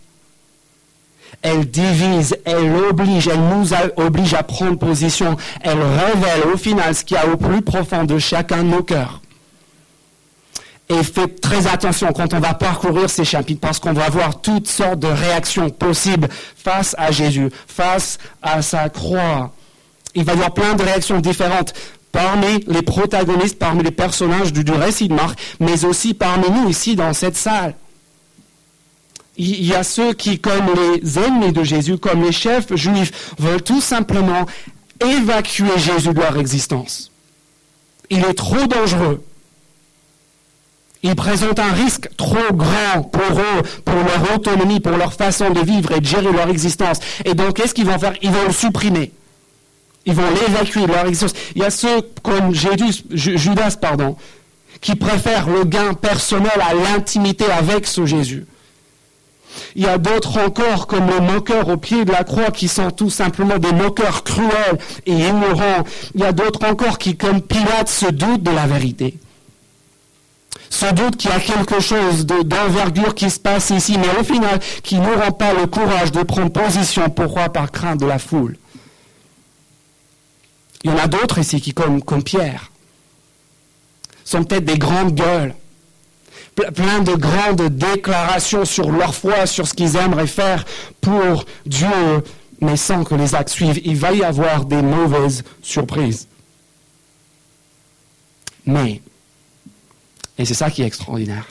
Elle 1.42 1.70
divise, 1.70 2.36
elle 2.44 2.76
oblige, 2.90 3.28
elle 3.28 3.40
nous 3.40 3.68
oblige 3.96 4.34
à 4.34 4.42
prendre 4.42 4.78
position. 4.78 5.36
Elle 5.62 5.78
révèle 5.80 6.52
au 6.52 6.56
final 6.56 6.94
ce 6.94 7.04
qu'il 7.04 7.16
y 7.16 7.20
a 7.20 7.26
au 7.28 7.36
plus 7.36 7.62
profond 7.62 8.04
de 8.04 8.18
chacun 8.18 8.58
de 8.58 8.68
nos 8.68 8.82
cœurs. 8.82 9.19
Et 10.90 11.04
faites 11.04 11.40
très 11.40 11.68
attention 11.68 12.12
quand 12.12 12.34
on 12.34 12.40
va 12.40 12.52
parcourir 12.52 13.08
ces 13.08 13.24
chapitres 13.24 13.60
parce 13.60 13.78
qu'on 13.78 13.92
va 13.92 14.10
voir 14.10 14.40
toutes 14.40 14.66
sortes 14.66 14.98
de 14.98 15.06
réactions 15.06 15.70
possibles 15.70 16.28
face 16.56 16.96
à 16.98 17.12
Jésus, 17.12 17.48
face 17.68 18.18
à 18.42 18.60
sa 18.60 18.88
croix. 18.88 19.52
Il 20.16 20.24
va 20.24 20.32
y 20.32 20.34
avoir 20.34 20.52
plein 20.52 20.74
de 20.74 20.82
réactions 20.82 21.20
différentes 21.20 21.74
parmi 22.10 22.64
les 22.66 22.82
protagonistes, 22.82 23.56
parmi 23.56 23.84
les 23.84 23.92
personnages 23.92 24.52
du, 24.52 24.68
récit 24.72 25.06
de 25.06 25.14
Marc, 25.14 25.38
mais 25.60 25.84
aussi 25.84 26.12
parmi 26.12 26.50
nous 26.50 26.68
ici 26.68 26.96
dans 26.96 27.12
cette 27.12 27.36
salle. 27.36 27.76
Il 29.36 29.64
y 29.64 29.74
a 29.74 29.84
ceux 29.84 30.12
qui, 30.12 30.40
comme 30.40 30.66
les 30.74 31.18
ennemis 31.20 31.52
de 31.52 31.62
Jésus, 31.62 31.98
comme 31.98 32.24
les 32.24 32.32
chefs 32.32 32.74
juifs, 32.74 33.32
veulent 33.38 33.62
tout 33.62 33.80
simplement 33.80 34.44
évacuer 35.00 35.78
Jésus 35.78 36.12
de 36.12 36.20
leur 36.20 36.36
existence. 36.36 37.12
Il 38.10 38.24
est 38.24 38.34
trop 38.34 38.66
dangereux. 38.66 39.24
Il 41.02 41.14
présente 41.14 41.58
un 41.58 41.72
risque 41.72 42.08
trop 42.16 42.52
grand 42.52 43.02
pour 43.02 43.40
eux, 43.40 43.62
pour 43.84 43.94
leur 43.94 44.36
autonomie, 44.36 44.80
pour 44.80 44.96
leur 44.96 45.14
façon 45.14 45.50
de 45.50 45.60
vivre 45.60 45.92
et 45.92 46.00
de 46.00 46.06
gérer 46.06 46.30
leur 46.30 46.48
existence. 46.50 46.98
Et 47.24 47.34
donc, 47.34 47.54
qu'est-ce 47.54 47.72
qu'ils 47.72 47.86
vont 47.86 47.98
faire? 47.98 48.12
Ils 48.20 48.30
vont 48.30 48.46
le 48.46 48.52
supprimer. 48.52 49.12
Ils 50.04 50.14
vont 50.14 50.28
l'évacuer 50.30 50.82
de 50.82 50.92
leur 50.92 51.06
existence. 51.06 51.32
Il 51.54 51.62
y 51.62 51.64
a 51.64 51.70
ceux 51.70 52.02
comme 52.22 52.54
Judas, 52.54 53.76
qui 54.82 54.94
préfèrent 54.94 55.48
le 55.48 55.64
gain 55.64 55.94
personnel 55.94 56.52
à 56.60 56.74
l'intimité 56.74 57.46
avec 57.50 57.86
ce 57.86 58.04
Jésus. 58.04 58.46
Il 59.74 59.82
y 59.82 59.88
a 59.88 59.98
d'autres 59.98 60.38
encore, 60.38 60.86
comme 60.86 61.08
les 61.08 61.20
moqueurs 61.20 61.68
au 61.68 61.76
pied 61.76 62.04
de 62.04 62.12
la 62.12 62.24
croix, 62.24 62.50
qui 62.50 62.68
sont 62.68 62.90
tout 62.90 63.10
simplement 63.10 63.58
des 63.58 63.72
moqueurs 63.72 64.22
cruels 64.22 64.78
et 65.06 65.12
ignorants. 65.12 65.84
Il 66.14 66.20
y 66.20 66.24
a 66.24 66.32
d'autres 66.32 66.66
encore 66.68 66.98
qui, 66.98 67.16
comme 67.16 67.40
Pilate, 67.40 67.88
se 67.88 68.06
doutent 68.06 68.42
de 68.42 68.50
la 68.50 68.66
vérité. 68.66 69.16
Se 70.70 70.86
doutent 70.94 71.16
qu'il 71.16 71.30
y 71.30 71.34
a 71.34 71.40
quelque 71.40 71.80
chose 71.80 72.24
d'envergure 72.24 73.14
qui 73.14 73.28
se 73.28 73.40
passe 73.40 73.70
ici, 73.70 73.98
mais 73.98 74.18
au 74.18 74.24
final, 74.24 74.58
qui 74.82 74.98
n'auront 74.98 75.32
pas 75.32 75.52
le 75.52 75.66
courage 75.66 76.12
de 76.12 76.22
prendre 76.22 76.50
position. 76.50 77.10
Pourquoi? 77.10 77.48
Par 77.48 77.70
crainte 77.70 78.00
de 78.00 78.06
la 78.06 78.18
foule. 78.18 78.56
Il 80.82 80.90
y 80.90 80.94
en 80.94 80.98
a 80.98 81.08
d'autres 81.08 81.38
ici 81.38 81.60
qui, 81.60 81.74
comme, 81.74 82.02
comme 82.02 82.22
Pierre, 82.22 82.70
sont 84.24 84.44
peut-être 84.44 84.64
des 84.64 84.78
grandes 84.78 85.14
gueules, 85.14 85.54
plein 86.54 87.00
de 87.00 87.14
grandes 87.14 87.68
déclarations 87.68 88.64
sur 88.64 88.90
leur 88.90 89.14
foi, 89.14 89.46
sur 89.46 89.66
ce 89.66 89.74
qu'ils 89.74 89.96
aimeraient 89.96 90.26
faire 90.26 90.64
pour 91.00 91.44
Dieu, 91.66 91.88
mais 92.60 92.76
sans 92.76 93.02
que 93.04 93.14
les 93.14 93.34
actes 93.34 93.50
suivent. 93.50 93.80
Il 93.84 93.96
va 93.96 94.12
y 94.12 94.22
avoir 94.22 94.64
des 94.64 94.82
mauvaises 94.82 95.42
surprises. 95.62 96.28
Mais, 98.66 99.02
et 100.40 100.46
c'est 100.46 100.54
ça 100.54 100.70
qui 100.70 100.80
est 100.80 100.86
extraordinaire, 100.86 101.44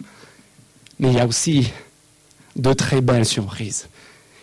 mais 0.97 1.09
il 1.09 1.13
y 1.13 1.19
a 1.19 1.27
aussi 1.27 1.71
de 2.55 2.73
très 2.73 3.01
belles 3.01 3.25
surprises. 3.25 3.87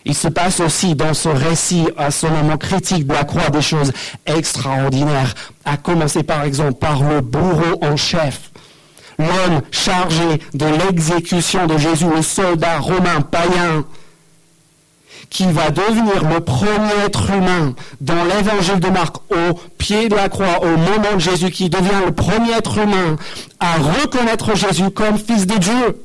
Il 0.05 0.15
se 0.15 0.29
passe 0.29 0.61
aussi 0.61 0.95
dans 0.95 1.13
ce 1.13 1.27
récit, 1.27 1.85
à 1.97 2.11
ce 2.11 2.27
moment 2.27 2.57
critique 2.57 3.05
de 3.05 3.13
la 3.13 3.25
croix, 3.25 3.49
des 3.49 3.61
choses 3.61 3.91
extraordinaires, 4.25 5.35
à 5.65 5.75
commencer 5.75 6.23
par 6.23 6.43
exemple 6.43 6.75
par 6.75 7.03
le 7.03 7.19
bourreau 7.19 7.77
en 7.81 7.97
chef, 7.97 8.51
l'homme 9.19 9.61
chargé 9.69 10.39
de 10.53 10.65
l'exécution 10.65 11.67
de 11.67 11.77
Jésus, 11.77 12.07
le 12.09 12.21
soldat 12.21 12.79
romain 12.79 13.19
païen, 13.19 13.83
qui 15.29 15.45
va 15.51 15.69
devenir 15.69 16.23
le 16.23 16.39
premier 16.39 17.05
être 17.05 17.29
humain 17.29 17.73
dans 18.01 18.23
l'évangile 18.23 18.79
de 18.79 18.89
Marc 18.89 19.17
au 19.31 19.53
pied 19.77 20.09
de 20.09 20.15
la 20.15 20.29
croix, 20.29 20.61
au 20.61 20.77
moment 20.77 21.15
de 21.15 21.19
Jésus, 21.19 21.51
qui 21.51 21.69
devient 21.69 22.05
le 22.05 22.11
premier 22.11 22.53
être 22.53 22.77
humain 22.77 23.17
à 23.59 23.75
reconnaître 23.75 24.55
Jésus 24.55 24.91
comme 24.91 25.17
fils 25.17 25.45
de 25.45 25.57
Dieu. 25.57 26.03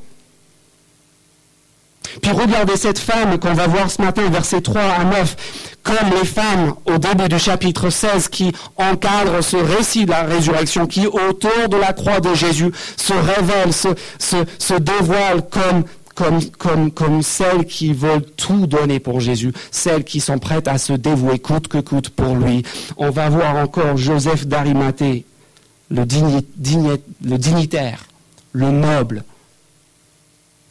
Puis 2.21 2.31
regardez 2.31 2.77
cette 2.77 2.99
femme 2.99 3.39
qu'on 3.39 3.53
va 3.53 3.67
voir 3.67 3.89
ce 3.89 4.01
matin, 4.01 4.29
versets 4.29 4.61
3 4.61 4.81
à 4.81 5.03
9, 5.03 5.35
comme 5.83 6.09
les 6.19 6.25
femmes 6.25 6.73
au 6.85 6.97
début 6.97 7.27
du 7.27 7.39
chapitre 7.39 7.89
16 7.89 8.27
qui 8.27 8.51
encadrent 8.77 9.41
ce 9.43 9.57
récit 9.57 10.05
de 10.05 10.11
la 10.11 10.23
résurrection, 10.23 10.85
qui 10.85 11.07
autour 11.07 11.69
de 11.69 11.77
la 11.77 11.93
croix 11.93 12.19
de 12.19 12.33
Jésus 12.33 12.71
se 12.97 13.13
révèlent, 13.13 13.73
se, 13.73 13.89
se, 14.19 14.73
dévoilent 14.75 15.47
comme 15.49 15.83
comme, 16.15 17.21
celles 17.21 17.65
qui 17.65 17.93
veulent 17.93 18.25
tout 18.37 18.67
donner 18.67 18.99
pour 18.99 19.19
Jésus, 19.19 19.53
celles 19.71 20.03
qui 20.03 20.19
sont 20.19 20.39
prêtes 20.39 20.67
à 20.67 20.77
se 20.77 20.93
dévouer 20.93 21.39
coûte 21.39 21.67
que 21.67 21.79
coûte 21.79 22.09
pour 22.09 22.35
lui. 22.35 22.63
On 22.97 23.09
va 23.09 23.29
voir 23.29 23.55
encore 23.55 23.97
Joseph 23.97 24.47
d'Arimathée, 24.47 25.25
le 25.89 26.05
dignitaire, 26.05 28.05
le 28.51 28.71
noble, 28.71 29.23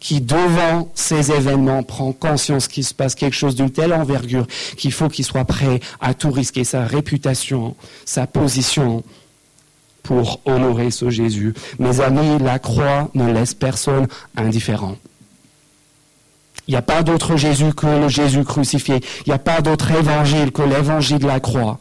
qui, 0.00 0.20
devant 0.20 0.90
ces 0.94 1.30
événements, 1.30 1.84
prend 1.84 2.12
conscience 2.12 2.66
qu'il 2.66 2.84
se 2.84 2.92
passe 2.92 3.14
quelque 3.14 3.36
chose 3.36 3.54
d'une 3.54 3.70
telle 3.70 3.92
envergure 3.92 4.48
qu'il 4.76 4.92
faut 4.92 5.08
qu'il 5.08 5.24
soit 5.24 5.44
prêt 5.44 5.78
à 6.00 6.12
tout 6.12 6.32
risquer, 6.32 6.64
sa 6.64 6.84
réputation, 6.84 7.76
sa 8.04 8.26
position, 8.26 9.04
pour 10.02 10.40
honorer 10.44 10.90
ce 10.90 11.10
Jésus. 11.10 11.54
Mes 11.78 12.00
amis, 12.00 12.42
la 12.42 12.58
croix 12.58 13.10
ne 13.14 13.32
laisse 13.32 13.54
personne 13.54 14.08
indifférent. 14.36 14.96
Il 16.68 16.72
n'y 16.72 16.76
a 16.76 16.82
pas 16.82 17.02
d'autre 17.02 17.36
Jésus 17.36 17.74
que 17.74 17.86
le 17.86 18.08
Jésus 18.08 18.44
crucifié. 18.44 19.00
Il 19.26 19.30
n'y 19.30 19.34
a 19.34 19.38
pas 19.38 19.60
d'autre 19.60 19.90
évangile 19.90 20.52
que 20.52 20.62
l'évangile 20.62 21.18
de 21.18 21.26
la 21.26 21.40
croix. 21.40 21.78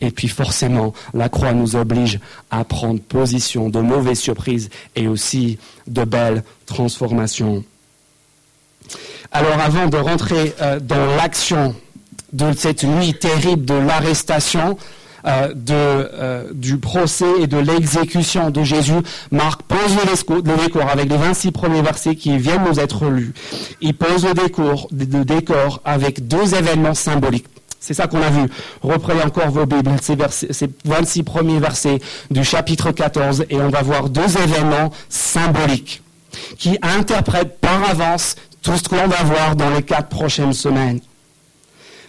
Et 0.00 0.10
puis 0.10 0.26
forcément, 0.26 0.92
la 1.14 1.28
croix 1.28 1.52
nous 1.52 1.76
oblige 1.76 2.18
à 2.50 2.64
prendre 2.64 3.00
position 3.00 3.68
de 3.68 3.78
mauvaises 3.78 4.18
surprises 4.18 4.68
et 4.96 5.06
aussi 5.06 5.58
de 5.86 6.02
belles 6.02 6.42
transformations. 6.66 7.62
Alors 9.30 9.60
avant 9.60 9.86
de 9.86 9.96
rentrer 9.96 10.54
euh, 10.60 10.80
dans 10.80 11.06
l'action 11.16 11.76
de 12.32 12.52
cette 12.52 12.82
nuit 12.82 13.14
terrible 13.14 13.64
de 13.64 13.74
l'arrestation, 13.74 14.76
euh, 15.26 15.52
euh, 15.70 16.44
du 16.52 16.78
procès 16.78 17.40
et 17.40 17.46
de 17.46 17.58
l'exécution 17.58 18.50
de 18.50 18.62
Jésus, 18.62 19.00
Marc 19.30 19.62
pose 19.62 19.96
le 20.28 20.56
décor, 20.56 20.88
avec 20.88 21.08
les 21.08 21.16
26 21.16 21.52
premiers 21.52 21.82
versets 21.82 22.16
qui 22.16 22.36
viennent 22.38 22.64
nous 22.64 22.80
être 22.80 23.06
lus. 23.06 23.32
Il 23.80 23.94
pose 23.94 24.26
le 24.26 25.24
décor, 25.24 25.80
avec 25.84 26.26
deux 26.26 26.54
événements 26.54 26.94
symboliques. 26.94 27.46
C'est 27.80 27.94
ça 27.94 28.06
qu'on 28.06 28.22
a 28.22 28.30
vu. 28.30 28.48
Reprenez 28.82 29.22
encore 29.22 29.50
vos 29.50 29.66
Bibles, 29.66 29.96
ces, 30.00 30.16
26 30.84 31.22
premiers 31.24 31.58
versets 31.58 32.00
du 32.30 32.44
chapitre 32.44 32.92
14, 32.92 33.46
et 33.50 33.56
on 33.56 33.68
va 33.68 33.82
voir 33.82 34.08
deux 34.08 34.38
événements 34.38 34.92
symboliques 35.08 36.02
qui 36.58 36.78
interprètent 36.82 37.58
par 37.60 37.90
avance 37.90 38.36
tout 38.62 38.76
ce 38.76 38.84
que 38.84 38.94
l'on 38.94 39.08
va 39.08 39.22
voir 39.24 39.56
dans 39.56 39.70
les 39.70 39.82
quatre 39.82 40.08
prochaines 40.08 40.52
semaines. 40.52 41.00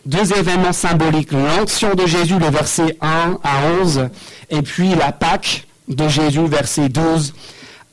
Deux 0.05 0.33
événements 0.33 0.73
symboliques, 0.73 1.31
l'onction 1.31 1.93
de 1.95 2.05
Jésus, 2.05 2.37
le 2.37 2.49
verset 2.49 2.97
1 3.01 3.37
à 3.41 3.81
11, 3.81 4.09
et 4.49 4.61
puis 4.61 4.95
la 4.95 5.13
Pâque 5.13 5.65
de 5.87 6.09
Jésus, 6.09 6.45
verset 6.45 6.89
12 6.89 7.33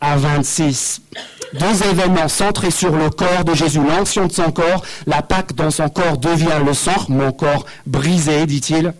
à 0.00 0.16
26 0.16 1.02
deux 1.54 1.82
événements 1.84 2.28
centrés 2.28 2.70
sur 2.70 2.94
le 2.94 3.10
corps 3.10 3.44
de 3.44 3.54
Jésus, 3.54 3.80
l'onction 3.80 4.26
de 4.26 4.32
son 4.32 4.52
corps, 4.52 4.84
la 5.06 5.22
Pâque 5.22 5.54
dans 5.54 5.70
son 5.70 5.88
corps 5.88 6.18
devient 6.18 6.60
le 6.64 6.74
sang, 6.74 7.06
mon 7.08 7.32
corps 7.32 7.66
brisé, 7.86 8.46
dit-il 8.46 8.94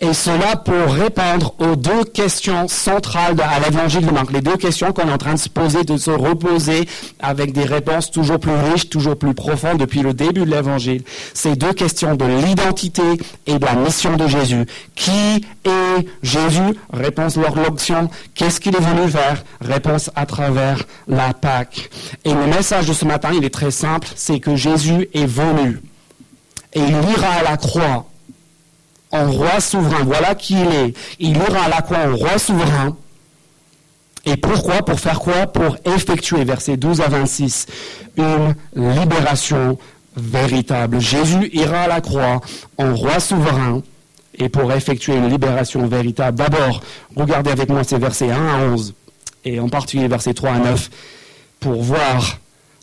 et 0.00 0.12
cela 0.12 0.56
pour 0.56 0.92
répondre 0.94 1.54
aux 1.58 1.76
deux 1.76 2.04
questions 2.04 2.68
centrales 2.68 3.36
à 3.40 3.60
l'évangile 3.60 4.06
de 4.06 4.10
Marc. 4.10 4.32
Les 4.32 4.40
deux 4.40 4.56
questions 4.56 4.92
qu'on 4.92 5.08
est 5.08 5.12
en 5.12 5.18
train 5.18 5.34
de 5.34 5.38
se 5.38 5.48
poser, 5.48 5.84
de 5.84 5.96
se 5.96 6.10
reposer 6.10 6.88
avec 7.20 7.52
des 7.52 7.64
réponses 7.64 8.10
toujours 8.10 8.38
plus 8.38 8.52
riches, 8.52 8.88
toujours 8.88 9.16
plus 9.16 9.34
profondes 9.34 9.78
depuis 9.78 10.00
le 10.00 10.14
début 10.14 10.44
de 10.44 10.50
l'évangile. 10.50 11.02
Ces 11.32 11.56
deux 11.56 11.72
questions 11.72 12.14
de 12.14 12.24
l'identité 12.24 13.02
et 13.46 13.58
de 13.58 13.64
la 13.64 13.74
mission 13.74 14.16
de 14.16 14.26
Jésus. 14.26 14.66
Qui 14.94 15.44
est 15.64 16.06
Jésus? 16.22 16.74
Réponse 16.92 17.36
lors 17.36 17.56
l'option. 17.56 18.08
Qu'est-ce 18.34 18.60
qu'il 18.60 18.74
est 18.74 18.80
venu 18.80 19.10
faire? 19.10 19.44
Réponse 19.60 20.10
à 20.14 20.26
travers 20.26 20.84
la 21.08 21.32
Pâque. 21.34 21.90
Et 22.24 22.32
le 22.32 22.46
message 22.46 22.86
de 22.86 22.92
ce 22.92 23.04
matin, 23.04 23.30
il 23.34 23.44
est 23.44 23.54
très 23.54 23.70
simple, 23.70 24.08
c'est 24.14 24.40
que 24.40 24.56
Jésus 24.56 25.08
est 25.14 25.26
venu. 25.26 25.80
Et 26.72 26.80
il 26.80 27.10
ira 27.10 27.28
à 27.40 27.42
la 27.42 27.56
croix 27.56 28.06
en 29.14 29.30
roi 29.30 29.60
souverain. 29.60 30.04
Voilà 30.04 30.34
qui 30.34 30.54
il 30.60 30.74
est. 30.74 30.94
Il 31.18 31.36
ira 31.36 31.64
à 31.64 31.68
la 31.68 31.80
croix 31.80 31.98
en 32.06 32.16
roi 32.16 32.38
souverain. 32.38 32.96
Et 34.26 34.36
pourquoi? 34.36 34.82
Pour 34.82 34.98
faire 35.00 35.20
quoi? 35.20 35.46
Pour 35.46 35.76
effectuer, 35.84 36.44
versets 36.44 36.76
12 36.76 37.00
à 37.00 37.08
26, 37.08 37.66
une 38.16 38.54
libération 38.74 39.78
véritable. 40.16 41.00
Jésus 41.00 41.50
ira 41.52 41.82
à 41.82 41.88
la 41.88 42.00
croix 42.00 42.40
en 42.78 42.94
roi 42.94 43.20
souverain 43.20 43.82
et 44.36 44.48
pour 44.48 44.72
effectuer 44.72 45.14
une 45.14 45.28
libération 45.28 45.86
véritable. 45.86 46.38
D'abord, 46.38 46.80
regardez 47.14 47.50
avec 47.50 47.68
moi 47.68 47.84
ces 47.84 47.98
versets 47.98 48.30
1 48.30 48.34
à 48.34 48.58
11 48.72 48.94
et 49.44 49.60
en 49.60 49.68
particulier 49.68 50.08
versets 50.08 50.34
3 50.34 50.50
à 50.50 50.58
9 50.58 50.90
pour 51.60 51.82
voir 51.82 52.38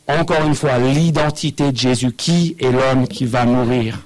encore 0.07 0.45
une 0.45 0.55
fois 0.55 0.77
l'identité 0.77 1.71
de 1.71 1.77
Jésus. 1.77 2.11
Qui 2.11 2.55
est 2.59 2.71
l'homme 2.71 3.07
qui 3.07 3.25
va 3.25 3.45
mourir? 3.45 3.99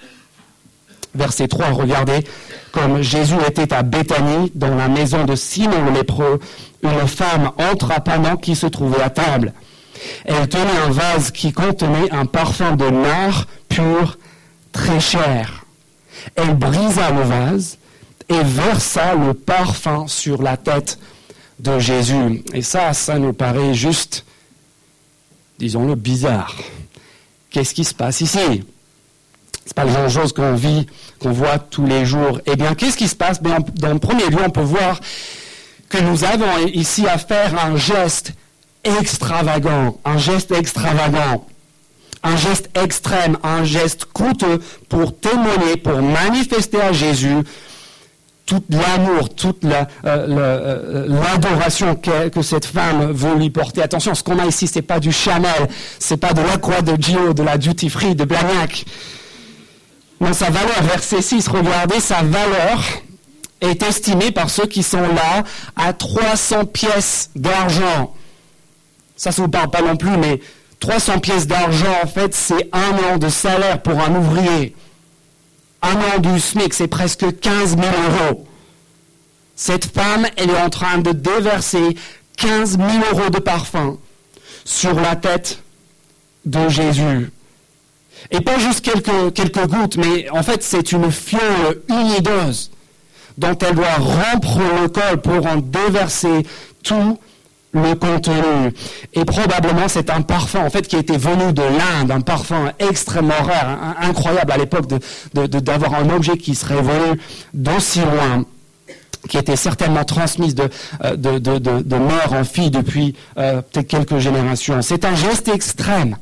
Verset 1.15 1.47
3, 1.47 1.69
regardez, 1.71 2.23
comme 2.71 3.01
Jésus 3.01 3.35
était 3.47 3.73
à 3.73 3.83
Béthanie, 3.83 4.51
dans 4.55 4.75
la 4.75 4.87
maison 4.87 5.25
de 5.25 5.35
Simon 5.35 5.85
le 5.85 5.91
lépreux, 5.91 6.39
une 6.83 7.07
femme 7.07 7.51
entre 7.57 7.91
à 7.91 7.99
Panant 7.99 8.37
qui 8.37 8.55
se 8.55 8.67
trouvait 8.67 9.01
à 9.01 9.09
table. 9.09 9.53
Elle 10.25 10.47
tenait 10.47 10.77
un 10.85 10.91
vase 10.91 11.31
qui 11.31 11.51
contenait 11.51 12.11
un 12.11 12.25
parfum 12.25 12.75
de 12.75 12.89
nard 12.89 13.47
pur, 13.69 14.17
très 14.71 14.99
cher. 14.99 15.65
Elle 16.35 16.55
brisa 16.55 17.11
le 17.11 17.21
vase 17.21 17.77
et 18.29 18.43
versa 18.43 19.15
le 19.15 19.33
parfum 19.33 20.07
sur 20.07 20.41
la 20.41 20.57
tête 20.57 20.99
de 21.59 21.79
Jésus. 21.79 22.43
Et 22.53 22.61
ça, 22.61 22.93
ça 22.93 23.17
nous 23.17 23.33
paraît 23.33 23.73
juste 23.73 24.25
disons-le, 25.57 25.95
bizarre. 25.95 26.55
Qu'est-ce 27.49 27.73
qui 27.73 27.85
se 27.85 27.93
passe 27.93 28.21
ici? 28.21 28.63
C'est 29.65 29.73
pas 29.73 29.83
le 29.83 29.91
genre 29.91 30.03
de 30.03 30.09
choses 30.09 30.31
qu'on 30.31 30.53
vit, 30.53 30.85
qu'on 31.19 31.31
voit 31.31 31.57
tous 31.57 31.85
les 31.85 32.05
jours. 32.05 32.39
Eh 32.45 32.55
bien, 32.55 32.75
qu'est-ce 32.75 32.97
qui 32.97 33.07
se 33.07 33.15
passe? 33.15 33.41
Dans 33.41 33.93
le 33.93 33.99
premier 33.99 34.27
lieu, 34.27 34.37
on 34.45 34.51
peut 34.51 34.61
voir 34.61 34.99
que 35.89 35.97
nous 35.97 36.23
avons 36.23 36.67
ici 36.67 37.07
à 37.07 37.17
faire 37.17 37.53
un 37.63 37.75
geste 37.75 38.33
extravagant, 38.83 39.97
un 40.05 40.17
geste 40.17 40.51
extravagant, 40.51 41.45
un 42.23 42.35
geste 42.37 42.69
extrême, 42.77 43.37
un 43.43 43.63
geste 43.63 44.05
coûteux 44.05 44.61
pour 44.89 45.17
témoigner, 45.17 45.77
pour 45.77 46.01
manifester 46.01 46.81
à 46.81 46.91
Jésus 46.91 47.37
tout 48.45 48.63
l'amour, 48.69 49.33
toute 49.33 49.65
euh, 49.65 49.85
euh, 50.05 51.07
l'adoration 51.07 51.95
que, 51.95 52.41
cette 52.43 52.65
femme 52.65 53.11
veut 53.11 53.35
lui 53.35 53.49
porter. 53.49 53.81
Attention, 53.81 54.13
ce 54.13 54.23
qu'on 54.23 54.37
a 54.37 54.45
ici, 54.45 54.67
c'est 54.67 54.83
pas 54.83 54.99
du 54.99 55.11
Chanel, 55.11 55.67
c'est 55.99 56.17
pas 56.17 56.33
de 56.33 56.41
la 56.41 56.57
croix 56.57 56.81
de 56.81 57.01
Gio, 57.01 57.33
de 57.33 57.41
la 57.41 57.57
duty 57.57 57.89
free, 57.89 58.15
de 58.15 58.23
Blagnac. 58.23 58.85
Non, 60.21 60.33
sa 60.33 60.49
valeur, 60.49 60.81
verset 60.83 61.21
6, 61.21 61.47
regardez, 61.47 61.99
sa 61.99 62.21
valeur 62.21 62.81
est 63.61 63.83
estimée 63.83 64.31
par 64.31 64.49
ceux 64.49 64.65
qui 64.65 64.83
sont 64.83 65.01
là 65.01 65.43
à 65.75 65.93
300 65.93 66.65
pièces 66.65 67.29
d'argent. 67.35 68.13
Ça 69.15 69.31
ne 69.31 69.35
vous 69.35 69.47
parle 69.47 69.69
pas 69.69 69.81
non 69.81 69.97
plus, 69.97 70.17
mais 70.17 70.39
300 70.79 71.19
pièces 71.19 71.47
d'argent, 71.47 71.93
en 72.03 72.07
fait, 72.07 72.33
c'est 72.33 72.69
un 72.71 73.13
an 73.13 73.17
de 73.17 73.29
salaire 73.29 73.81
pour 73.81 73.99
un 73.99 74.15
ouvrier. 74.15 74.75
Un 75.81 75.95
an 75.95 76.19
du 76.19 76.39
SMIC, 76.39 76.73
c'est 76.73 76.87
presque 76.87 77.39
15 77.39 77.77
000 77.77 77.81
euros. 77.81 78.47
Cette 79.55 79.85
femme, 79.85 80.27
elle 80.37 80.49
est 80.49 80.61
en 80.61 80.69
train 80.69 80.97
de 80.97 81.11
déverser 81.11 81.95
15 82.37 82.77
000 82.77 82.89
euros 83.11 83.29
de 83.29 83.39
parfum 83.39 83.97
sur 84.65 84.95
la 84.99 85.15
tête 85.15 85.59
de 86.45 86.67
Jésus. 86.67 87.31
Et 88.31 88.41
pas 88.41 88.57
juste 88.59 88.81
quelques, 88.81 89.33
quelques 89.33 89.67
gouttes, 89.67 89.97
mais 89.97 90.29
en 90.29 90.43
fait, 90.43 90.63
c'est 90.63 90.91
une 90.91 91.11
fiole 91.11 91.81
unideuse 91.89 92.71
dont 93.37 93.57
elle 93.57 93.75
doit 93.75 93.95
rompre 93.97 94.59
le 94.81 94.87
col 94.87 95.21
pour 95.21 95.45
en 95.45 95.57
déverser 95.57 96.45
tout 96.83 97.19
le 97.73 97.93
contenu. 97.95 98.73
Et 99.13 99.25
probablement 99.25 99.87
c'est 99.87 100.09
un 100.09 100.21
parfum 100.21 100.65
en 100.65 100.69
fait 100.69 100.87
qui 100.87 100.95
était 100.95 101.17
venu 101.17 101.51
de 101.51 101.61
l'Inde, 101.61 102.11
un 102.11 102.21
parfum 102.21 102.71
extrêmement 102.79 103.33
rare, 103.33 103.95
incroyable 104.01 104.51
à 104.51 104.57
l'époque 104.57 104.85
d'avoir 105.33 105.95
un 105.95 106.09
objet 106.09 106.37
qui 106.37 106.55
serait 106.55 106.81
venu 106.81 107.19
d'aussi 107.53 107.99
loin 107.99 108.45
qui 109.27 109.37
était 109.37 109.55
certainement 109.55 110.03
transmise 110.03 110.53
de, 110.53 110.69
euh, 111.03 111.15
de, 111.15 111.95
mère 111.95 112.33
en 112.33 112.43
fille 112.43 112.69
depuis 112.69 113.15
euh, 113.37 113.61
peut-être 113.61 113.87
quelques 113.87 114.19
générations. 114.19 114.83
C'est 114.83 115.03
un 115.03 115.15
geste 115.15 115.47
extrême. 115.47 116.15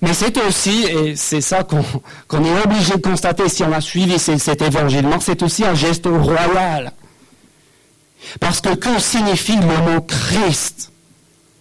Mais 0.00 0.14
c'est 0.14 0.38
aussi, 0.38 0.84
et 0.84 1.16
c'est 1.16 1.42
ça 1.42 1.64
qu'on 1.64 2.44
est 2.44 2.64
obligé 2.64 2.94
de 2.94 3.00
constater 3.02 3.48
si 3.48 3.62
on 3.62 3.72
a 3.72 3.80
suivi 3.80 4.18
cet 4.18 4.62
évangile, 4.62 5.06
c'est 5.20 5.42
aussi 5.42 5.64
un 5.64 5.74
geste 5.74 6.06
royal. 6.06 6.92
Parce 8.40 8.60
que 8.60 8.74
que 8.74 8.98
signifie 9.00 9.56
le 9.56 9.66
mot 9.66 10.00
Christ? 10.00 10.90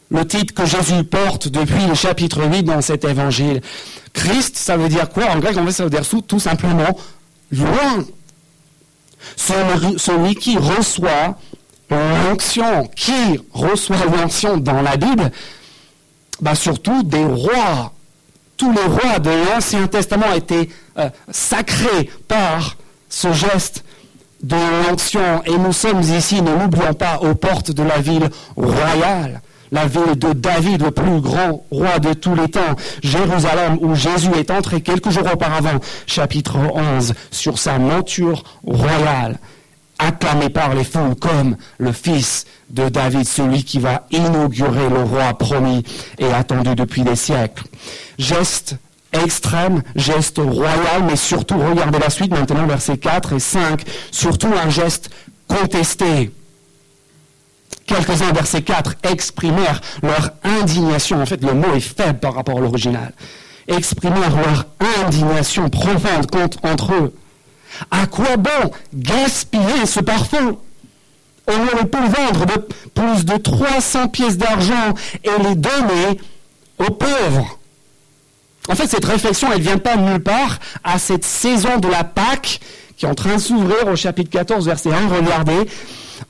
Le 0.10 0.28
titre 0.28 0.54
que 0.54 0.66
Jésus 0.66 1.04
porte 1.04 1.48
depuis 1.48 1.86
le 1.86 1.96
chapitre 1.96 2.44
8 2.46 2.64
dans 2.64 2.82
cet 2.82 3.06
évangile. 3.06 3.62
Christ, 4.14 4.58
ça 4.58 4.78
veut 4.78 4.90
dire 4.90 5.10
quoi? 5.10 5.26
En 5.32 5.40
grec, 5.40 5.58
en 5.58 5.66
fait, 5.66 5.72
ça 5.72 5.84
veut 5.84 5.90
dire 5.90 6.04
tout 6.28 6.40
simplement 6.40 6.98
loin. 7.52 8.06
Celui 9.36 10.36
qui 10.36 10.58
reçoit 10.58 11.38
l'onction, 11.90 12.88
qui 12.96 13.40
reçoit 13.54 14.06
l'onction 14.06 14.58
dans 14.58 14.82
la 14.82 14.98
Bible, 14.98 15.32
bah 16.42 16.56
surtout 16.56 17.04
des 17.04 17.24
rois. 17.24 17.94
Tous 18.62 18.72
les 18.72 18.84
rois 18.84 19.18
de 19.18 19.32
l'Ancien 19.32 19.88
Testament 19.88 20.34
étaient 20.36 20.70
euh, 21.00 21.10
sacrés 21.32 22.12
par 22.28 22.78
ce 23.10 23.34
geste 23.34 23.84
de 24.44 24.56
l'onction. 24.86 25.42
Et 25.48 25.58
nous 25.58 25.74
sommes 25.74 26.02
ici, 26.02 26.44
ne 26.44 26.52
l'oublions 26.52 26.94
pas, 26.94 27.18
aux 27.22 27.34
portes 27.34 27.72
de 27.72 27.82
la 27.82 27.98
ville 27.98 28.30
royale, 28.56 29.42
la 29.72 29.88
ville 29.88 30.14
de 30.16 30.34
David, 30.34 30.84
le 30.84 30.92
plus 30.92 31.22
grand 31.22 31.66
roi 31.72 31.98
de 31.98 32.14
tous 32.14 32.36
les 32.36 32.50
temps, 32.50 32.76
Jérusalem, 33.02 33.80
où 33.82 33.96
Jésus 33.96 34.30
est 34.38 34.52
entré 34.52 34.82
quelques 34.82 35.10
jours 35.10 35.34
auparavant, 35.34 35.80
chapitre 36.06 36.58
11, 36.58 37.16
sur 37.32 37.58
sa 37.58 37.80
monture 37.80 38.44
royale, 38.64 39.40
acclamé 40.02 40.50
par 40.50 40.74
les 40.74 40.84
foules 40.84 41.16
comme 41.16 41.56
le 41.78 41.92
fils 41.92 42.46
de 42.70 42.90
David, 42.90 43.26
celui 43.26 43.64
qui 43.64 43.80
va 43.80 44.08
inaugurer 44.12 44.90
le 44.90 45.04
roi 45.04 45.34
promis 45.38 45.84
et 46.18 46.32
attendu 46.32 46.76
depuis 46.76 47.04
des 47.04 47.16
siècles. 47.16 47.64
Geste 48.18 48.76
extrême, 49.14 49.82
geste 49.96 50.38
royal, 50.38 51.04
mais 51.06 51.16
surtout, 51.16 51.58
regardez 51.58 52.00
la 52.00 52.10
suite 52.10 52.32
maintenant, 52.32 52.66
versets 52.66 52.98
4 52.98 53.34
et 53.34 53.40
5, 53.40 53.84
surtout 54.12 54.52
un 54.64 54.70
geste 54.70 55.10
contesté. 55.48 56.32
Quelques-uns, 57.86 58.32
verset 58.32 58.62
4, 58.62 58.96
exprimèrent 59.04 59.82
leur 60.02 60.32
indignation. 60.44 61.22
En 61.22 61.26
fait, 61.26 61.44
le 61.44 61.54
mot 61.54 61.74
est 61.76 61.82
faible 61.82 62.20
par 62.20 62.34
rapport 62.34 62.58
à 62.58 62.62
l'original. 62.62 63.12
Exprimèrent 63.68 64.36
leur 64.36 64.66
indignation 65.04 65.70
profonde 65.70 66.30
contre, 66.32 66.58
entre 66.64 66.94
eux. 66.94 67.14
À 67.90 68.06
quoi 68.06 68.38
bon 68.38 68.72
gaspiller 68.94 69.86
ce 69.86 70.00
parfum? 70.00 70.58
On 71.48 71.54
aurait 71.54 71.88
pu 71.88 71.98
vendre 71.98 72.46
plus 72.94 73.26
de 73.26 73.38
300 73.38 74.10
pièces 74.10 74.38
d'argent 74.38 74.94
et 75.24 75.44
les 75.44 75.56
donner 75.56 76.20
aux 76.78 76.92
pauvres. 76.92 77.58
En 78.70 78.76
fait, 78.76 78.88
cette 78.88 79.06
réflexion, 79.06 79.50
elle 79.52 79.58
ne 79.60 79.64
vient 79.64 79.78
pas 79.80 79.98
nulle 79.98 80.22
part 80.22 80.60
à 80.84 81.00
cette 81.00 81.26
saison 81.26 81.78
de 81.80 81.88
la 81.88 82.04
Pâque 82.04 82.60
qui 83.02 83.08
est 83.08 83.10
en 83.10 83.16
train 83.16 83.38
de 83.38 83.42
s'ouvrir 83.42 83.88
au 83.88 83.96
chapitre 83.96 84.30
14, 84.30 84.68
verset 84.68 84.92
1. 84.92 85.08
Regardez, 85.08 85.68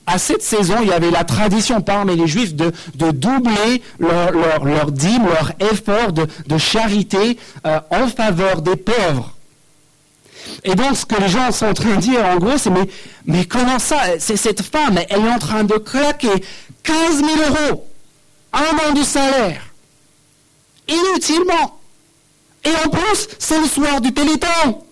à 0.06 0.16
cette 0.16 0.42
saison, 0.42 0.76
il 0.80 0.88
y 0.88 0.92
avait 0.92 1.10
la 1.10 1.22
tradition 1.22 1.82
parmi 1.82 2.16
les 2.16 2.26
Juifs 2.26 2.54
de, 2.54 2.72
doubler 3.10 3.82
leur, 3.98 4.64
leur, 4.64 4.90
dîme, 4.90 5.26
leur 5.26 5.52
effort 5.70 6.12
de, 6.12 6.26
charité 6.56 7.38
euh, 7.66 7.78
en 7.90 8.08
faveur 8.08 8.62
des 8.62 8.76
pauvres. 8.76 9.34
Et 10.64 10.74
donc, 10.74 10.96
ce 10.96 11.06
que 11.06 11.20
les 11.20 11.28
gens 11.28 11.50
sont 11.50 11.66
en 11.66 11.74
train 11.74 11.96
de 11.96 12.00
dire, 12.00 12.24
en 12.24 12.36
gros, 12.36 12.56
c'est 12.56 12.70
mais, 13.26 13.44
comment 13.44 13.78
ça 13.78 13.98
C'est 14.18 14.36
cette 14.36 14.62
femme, 14.62 14.98
elle 15.08 15.24
est 15.24 15.30
en 15.30 15.38
train 15.38 15.64
de 15.64 15.74
claquer 15.74 16.42
15 16.82 17.16
000 17.16 17.28
euros, 17.48 17.86
un 18.52 18.88
an 18.88 18.92
de 18.94 19.02
salaire, 19.02 19.62
inutilement. 20.88 21.78
Et 22.64 22.70
en 22.84 22.88
plus, 22.88 23.28
c'est 23.38 23.58
le 23.58 23.66
soir 23.66 24.00
du 24.00 24.12
Téléthon. 24.12 24.82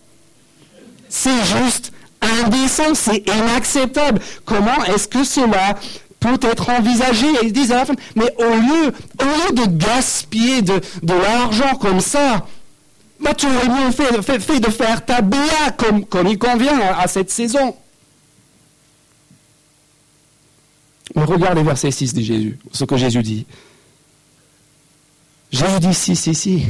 C'est 1.09 1.45
juste 1.45 1.93
indécent, 2.21 2.95
c'est 2.95 3.23
inacceptable. 3.29 4.21
Comment 4.45 4.85
est-ce 4.85 5.09
que 5.09 5.25
cela 5.25 5.77
peut 6.19 6.39
être 6.43 6.71
envisagé? 6.71 7.27
Ils 7.43 7.53
disent 7.53 7.75
mais 8.17 8.33
au 8.39 8.55
lieu, 8.55 8.93
au 9.21 9.25
lieu 9.25 9.67
de 9.67 9.67
gaspiller 9.67 10.63
de, 10.63 10.81
l'argent 11.03 11.75
comme 11.77 12.01
ça, 12.01 12.45
bah, 13.21 13.35
tu 13.35 13.47
aurais 13.47 13.69
mieux 13.69 13.91
fait, 13.91 14.61
de 14.61 14.71
faire 14.71 15.05
ta 15.05 15.21
BA 15.21 15.73
comme, 15.77 16.07
comme 16.07 16.27
il 16.27 16.39
convient 16.39 16.79
à, 16.81 17.07
cette 17.07 17.31
saison. 17.31 17.77
Mais 21.15 21.25
regarde 21.25 21.59
les 21.59 21.63
versets 21.63 21.91
6 21.91 22.15
de 22.15 22.21
Jésus, 22.23 22.59
ce 22.73 22.85
que 22.85 22.97
Jésus 22.97 23.23
dit. 23.23 23.47
Jésus 25.53 25.81
dit 25.81 25.95
si, 25.95 26.17
si, 26.17 26.35
si. 26.35 26.67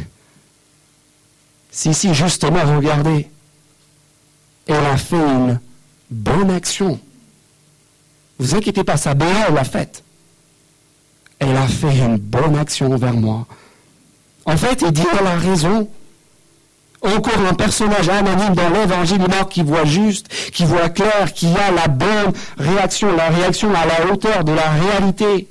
Si, 1.70 1.94
si, 1.94 2.14
justement, 2.14 2.64
regardez, 2.64 3.28
elle 4.66 4.86
a 4.86 4.96
fait 4.96 5.16
une 5.16 5.60
bonne 6.10 6.50
action. 6.50 6.98
Vous 8.38 8.54
inquiétez 8.54 8.82
pas, 8.82 8.96
sa 8.96 9.14
béa, 9.14 9.46
elle 9.48 9.54
l'a 9.54 9.64
faite. 9.64 10.02
Elle 11.38 11.56
a 11.56 11.68
fait 11.68 11.96
une 11.98 12.16
bonne 12.16 12.56
action 12.56 12.90
envers 12.90 13.14
moi. 13.14 13.46
En 14.46 14.56
fait, 14.56 14.82
il 14.82 14.90
dit, 14.90 15.04
elle 15.18 15.26
a 15.26 15.36
raison. 15.36 15.88
Encore 17.02 17.46
un 17.48 17.54
personnage 17.54 18.08
anonyme 18.10 18.54
dans 18.54 18.68
l'évangile 18.68 19.26
qui 19.48 19.62
voit 19.62 19.86
juste, 19.86 20.28
qui 20.52 20.64
voit 20.64 20.90
clair, 20.90 21.32
qui 21.34 21.46
a 21.46 21.70
la 21.70 21.88
bonne 21.88 22.32
réaction, 22.58 23.16
la 23.16 23.28
réaction 23.28 23.70
à 23.74 23.86
la 23.86 24.12
hauteur 24.12 24.44
de 24.44 24.52
la 24.52 24.68
réalité. 24.70 25.48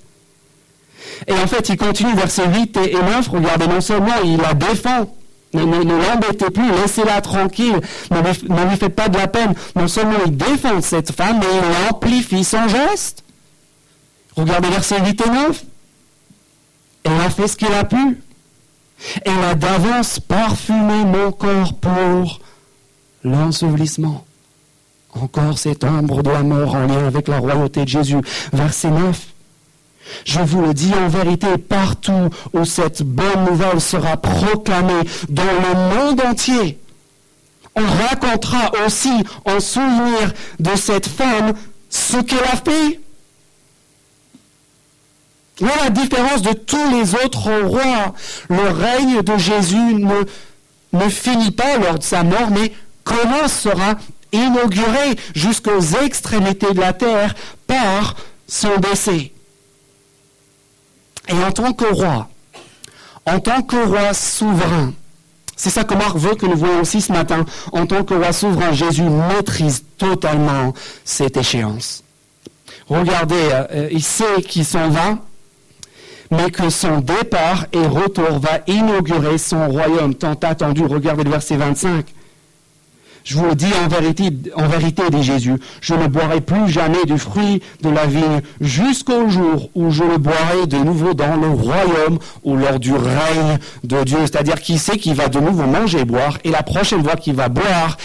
Et 1.27 1.33
en 1.33 1.47
fait, 1.47 1.69
il 1.69 1.77
continue 1.77 2.13
verset 2.13 2.47
8 2.47 2.77
et 2.77 2.93
9, 2.93 3.27
regardez, 3.29 3.67
non 3.67 3.81
seulement 3.81 4.13
il 4.23 4.37
la 4.37 4.53
défend, 4.53 5.11
ne, 5.53 5.63
l'embêtez 5.63 6.51
plus, 6.51 6.71
laissez-la 6.71 7.21
tranquille, 7.21 7.79
ne 8.11 8.69
lui, 8.69 8.77
faites 8.77 8.95
pas 8.95 9.09
de 9.09 9.17
la 9.17 9.27
peine. 9.27 9.53
Non 9.75 9.87
seulement 9.87 10.19
il 10.25 10.37
défend 10.37 10.81
cette 10.81 11.11
femme, 11.11 11.39
mais 11.39 11.47
il 11.47 11.89
amplifie 11.89 12.43
son 12.43 12.67
geste. 12.67 13.23
Regardez 14.35 14.69
versets 14.69 15.03
8 15.03 15.21
et 15.25 15.29
9. 15.29 15.63
Elle 17.05 17.21
a 17.21 17.29
fait 17.29 17.47
ce 17.47 17.57
qu'elle 17.57 17.73
a 17.73 17.83
pu. 17.83 18.21
Elle 19.25 19.43
a 19.43 19.55
d'avance 19.55 20.19
parfumé 20.19 21.05
mon 21.05 21.31
corps 21.31 21.73
pour 21.73 22.39
l'ensevelissement. 23.23 24.25
Encore 25.13 25.57
cette 25.57 25.83
ombre 25.83 26.21
de 26.21 26.29
la 26.29 26.43
mort 26.43 26.75
en 26.75 26.85
lien 26.85 27.07
avec 27.07 27.27
la 27.27 27.39
royauté 27.39 27.83
de 27.83 27.89
Jésus. 27.89 28.21
Verset 28.53 28.91
9. 28.91 29.27
Je 30.25 30.39
vous 30.39 30.61
le 30.61 30.73
dis 30.73 30.93
en 30.93 31.07
vérité, 31.07 31.57
partout 31.57 32.29
où 32.53 32.65
cette 32.65 33.03
bonne 33.03 33.45
nouvelle 33.49 33.81
sera 33.81 34.17
proclamée 34.17 35.07
dans 35.29 35.43
le 35.43 35.95
monde 35.95 36.21
entier, 36.21 36.79
on 37.75 37.81
racontera 37.81 38.71
aussi 38.85 39.11
en 39.45 39.59
souvenir 39.59 40.33
de 40.59 40.75
cette 40.75 41.07
femme 41.07 41.53
ce 41.89 42.17
qu'elle 42.17 42.39
a 42.39 42.57
fait. 42.57 42.99
Voilà 45.59 45.83
la 45.85 45.89
différence 45.89 46.41
de 46.41 46.53
tous 46.53 46.89
les 46.91 47.15
autres 47.15 47.51
rois. 47.63 48.13
Le 48.49 48.69
règne 48.69 49.21
de 49.21 49.37
Jésus 49.37 49.75
ne, 49.75 50.23
ne 50.93 51.09
finit 51.09 51.51
pas 51.51 51.77
lors 51.77 51.99
de 51.99 52.03
sa 52.03 52.23
mort, 52.23 52.49
mais 52.51 52.71
commence, 53.03 53.53
sera 53.53 53.95
inauguré 54.31 55.15
jusqu'aux 55.35 55.81
extrémités 56.03 56.73
de 56.73 56.79
la 56.79 56.93
terre 56.93 57.35
par 57.67 58.15
son 58.47 58.77
décès. 58.77 59.31
Et 61.27 61.43
en 61.43 61.51
tant 61.51 61.73
que 61.73 61.85
roi, 61.85 62.29
en 63.25 63.39
tant 63.39 63.61
que 63.61 63.75
roi 63.75 64.13
souverain, 64.13 64.93
c'est 65.55 65.69
ça 65.69 65.83
que 65.83 65.93
Marc 65.93 66.15
veut 66.15 66.35
que 66.35 66.45
nous 66.45 66.55
voyons 66.55 66.81
aussi 66.81 67.01
ce 67.01 67.11
matin. 67.11 67.45
En 67.73 67.85
tant 67.85 68.03
que 68.03 68.13
roi 68.13 68.31
souverain, 68.31 68.71
Jésus 68.71 69.03
maîtrise 69.03 69.83
totalement 69.97 70.73
cette 71.03 71.35
échéance. 71.35 72.03
Regardez, 72.87 73.49
euh, 73.51 73.89
il 73.91 74.01
sait 74.01 74.41
qu'il 74.41 74.65
s'en 74.65 74.89
va, 74.89 75.17
mais 76.31 76.51
que 76.51 76.69
son 76.69 76.99
départ 76.99 77.65
et 77.73 77.85
retour 77.85 78.39
va 78.39 78.59
inaugurer 78.67 79.37
son 79.37 79.67
royaume 79.67 80.13
tant 80.13 80.35
attendu. 80.41 80.83
Regardez 80.85 81.23
le 81.23 81.31
verset 81.31 81.57
25. 81.57 82.05
Je 83.25 83.37
vous 83.37 83.45
le 83.45 83.55
dis 83.55 83.71
en 84.55 84.67
vérité, 84.67 85.03
dit 85.11 85.23
Jésus, 85.23 85.55
je 85.81 85.93
ne 85.93 86.07
boirai 86.07 86.41
plus 86.41 86.69
jamais 86.69 87.03
du 87.05 87.17
fruit 87.17 87.61
de 87.81 87.89
la 87.89 88.05
vigne 88.05 88.41
jusqu'au 88.61 89.29
jour 89.29 89.69
où 89.75 89.91
je 89.91 90.03
le 90.03 90.17
boirai 90.17 90.65
de 90.67 90.77
nouveau 90.77 91.13
dans 91.13 91.35
le 91.35 91.49
royaume 91.49 92.17
ou 92.43 92.55
lors 92.55 92.79
du 92.79 92.93
règne 92.93 93.59
de 93.83 94.03
Dieu. 94.03 94.19
C'est-à-dire 94.21 94.61
qui 94.61 94.79
sait 94.79 94.97
qu'il 94.97 95.15
va 95.15 95.27
de 95.27 95.39
nouveau 95.39 95.67
manger 95.67 95.99
et 95.99 96.05
boire? 96.05 96.37
Et 96.43 96.49
la 96.49 96.63
prochaine 96.63 97.03
fois 97.03 97.17
qu'il 97.17 97.35
va 97.35 97.49
boire, 97.49 97.97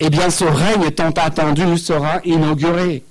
eh 0.00 0.10
bien 0.10 0.30
ce 0.30 0.44
règne 0.44 0.90
tant 0.90 1.10
attendu 1.10 1.78
sera 1.78 2.20
inauguré. 2.24 3.04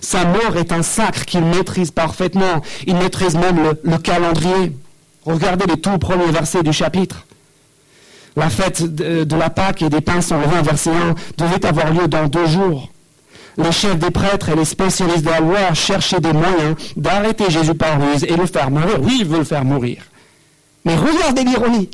Sa 0.00 0.24
mort 0.24 0.56
est 0.56 0.72
un 0.72 0.82
sacre 0.82 1.24
qu'il 1.24 1.44
maîtrise 1.44 1.90
parfaitement. 1.90 2.62
Il 2.86 2.96
maîtrise 2.96 3.34
même 3.34 3.62
le, 3.62 3.80
le 3.82 3.98
calendrier. 3.98 4.72
Regardez 5.24 5.66
les 5.66 5.80
tout 5.80 5.98
premiers 5.98 6.30
versets 6.30 6.62
du 6.62 6.72
chapitre. 6.72 7.26
La 8.36 8.48
fête 8.48 8.82
de, 8.82 9.36
la 9.36 9.50
Pâque 9.50 9.82
et 9.82 9.88
des 9.88 10.00
pains 10.00 10.20
sans 10.20 10.40
levain, 10.40 10.62
verset 10.62 10.90
1, 10.90 11.14
devait 11.36 11.66
avoir 11.66 11.92
lieu 11.92 12.06
dans 12.06 12.26
deux 12.26 12.46
jours. 12.46 12.90
Les 13.58 13.72
chefs 13.72 13.98
des 13.98 14.10
prêtres 14.10 14.50
et 14.50 14.54
les 14.54 14.64
spécialistes 14.64 15.24
de 15.24 15.30
la 15.30 15.40
loi 15.40 15.74
cherchaient 15.74 16.20
des 16.20 16.32
moyens 16.32 16.76
d'arrêter 16.96 17.50
Jésus 17.50 17.74
par 17.74 18.00
ruse 18.00 18.24
et 18.24 18.36
le 18.36 18.46
faire 18.46 18.70
mourir. 18.70 19.00
Oui, 19.02 19.18
ils 19.20 19.26
veulent 19.26 19.40
le 19.40 19.44
faire 19.44 19.64
mourir. 19.64 20.02
Mais 20.84 20.94
regardez 20.94 21.44
l'ironie. 21.44 21.90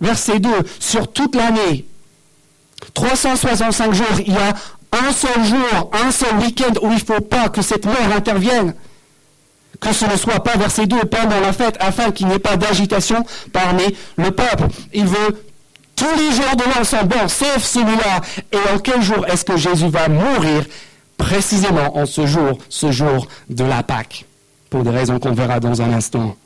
Verset 0.00 0.38
2, 0.38 0.50
sur 0.78 1.10
toute 1.10 1.34
l'année, 1.34 1.86
365 2.94 3.92
jours, 3.92 4.06
il 4.24 4.32
y 4.32 4.36
a 4.36 4.54
un 4.92 5.12
seul 5.12 5.44
jour, 5.44 5.90
un 5.92 6.10
seul 6.10 6.36
week-end 6.38 6.72
où 6.82 6.88
il 6.88 6.94
ne 6.94 6.98
faut 6.98 7.20
pas 7.20 7.48
que 7.48 7.62
cette 7.62 7.86
mort 7.86 7.96
intervienne 8.16 8.74
que 9.80 9.92
ce 9.92 10.04
ne 10.06 10.16
soit 10.16 10.42
pas 10.42 10.56
verset 10.56 10.86
2 10.86 11.00
pendant 11.04 11.40
la 11.40 11.52
fête, 11.52 11.76
afin 11.80 12.10
qu'il 12.10 12.26
n'y 12.26 12.34
ait 12.34 12.38
pas 12.38 12.56
d'agitation 12.56 13.24
parmi 13.52 13.84
le 14.16 14.30
peuple. 14.30 14.64
Il 14.92 15.06
veut 15.06 15.44
tous 15.96 16.16
les 16.16 16.32
jours 16.32 16.56
de 16.56 16.64
l'an 16.64 16.84
sont 16.84 17.04
bons, 17.04 17.28
sauf 17.28 17.62
celui-là. 17.62 18.20
Et 18.52 18.74
en 18.74 18.78
quel 18.78 19.02
jour 19.02 19.26
est-ce 19.26 19.44
que 19.44 19.56
Jésus 19.56 19.88
va 19.88 20.08
mourir 20.08 20.64
Précisément 21.16 21.96
en 21.96 22.06
ce 22.06 22.26
jour, 22.26 22.58
ce 22.68 22.92
jour 22.92 23.26
de 23.50 23.64
la 23.64 23.82
Pâque, 23.82 24.24
pour 24.70 24.84
des 24.84 24.90
raisons 24.90 25.18
qu'on 25.18 25.32
verra 25.32 25.58
dans 25.58 25.82
un 25.82 25.92
instant. 25.92 26.36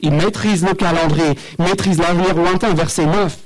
Il 0.00 0.12
maîtrise 0.12 0.64
le 0.64 0.74
calendrier, 0.74 1.36
maîtrise 1.58 1.98
l'avenir 1.98 2.34
lointain, 2.34 2.72
verset 2.74 3.06
9. 3.06 3.36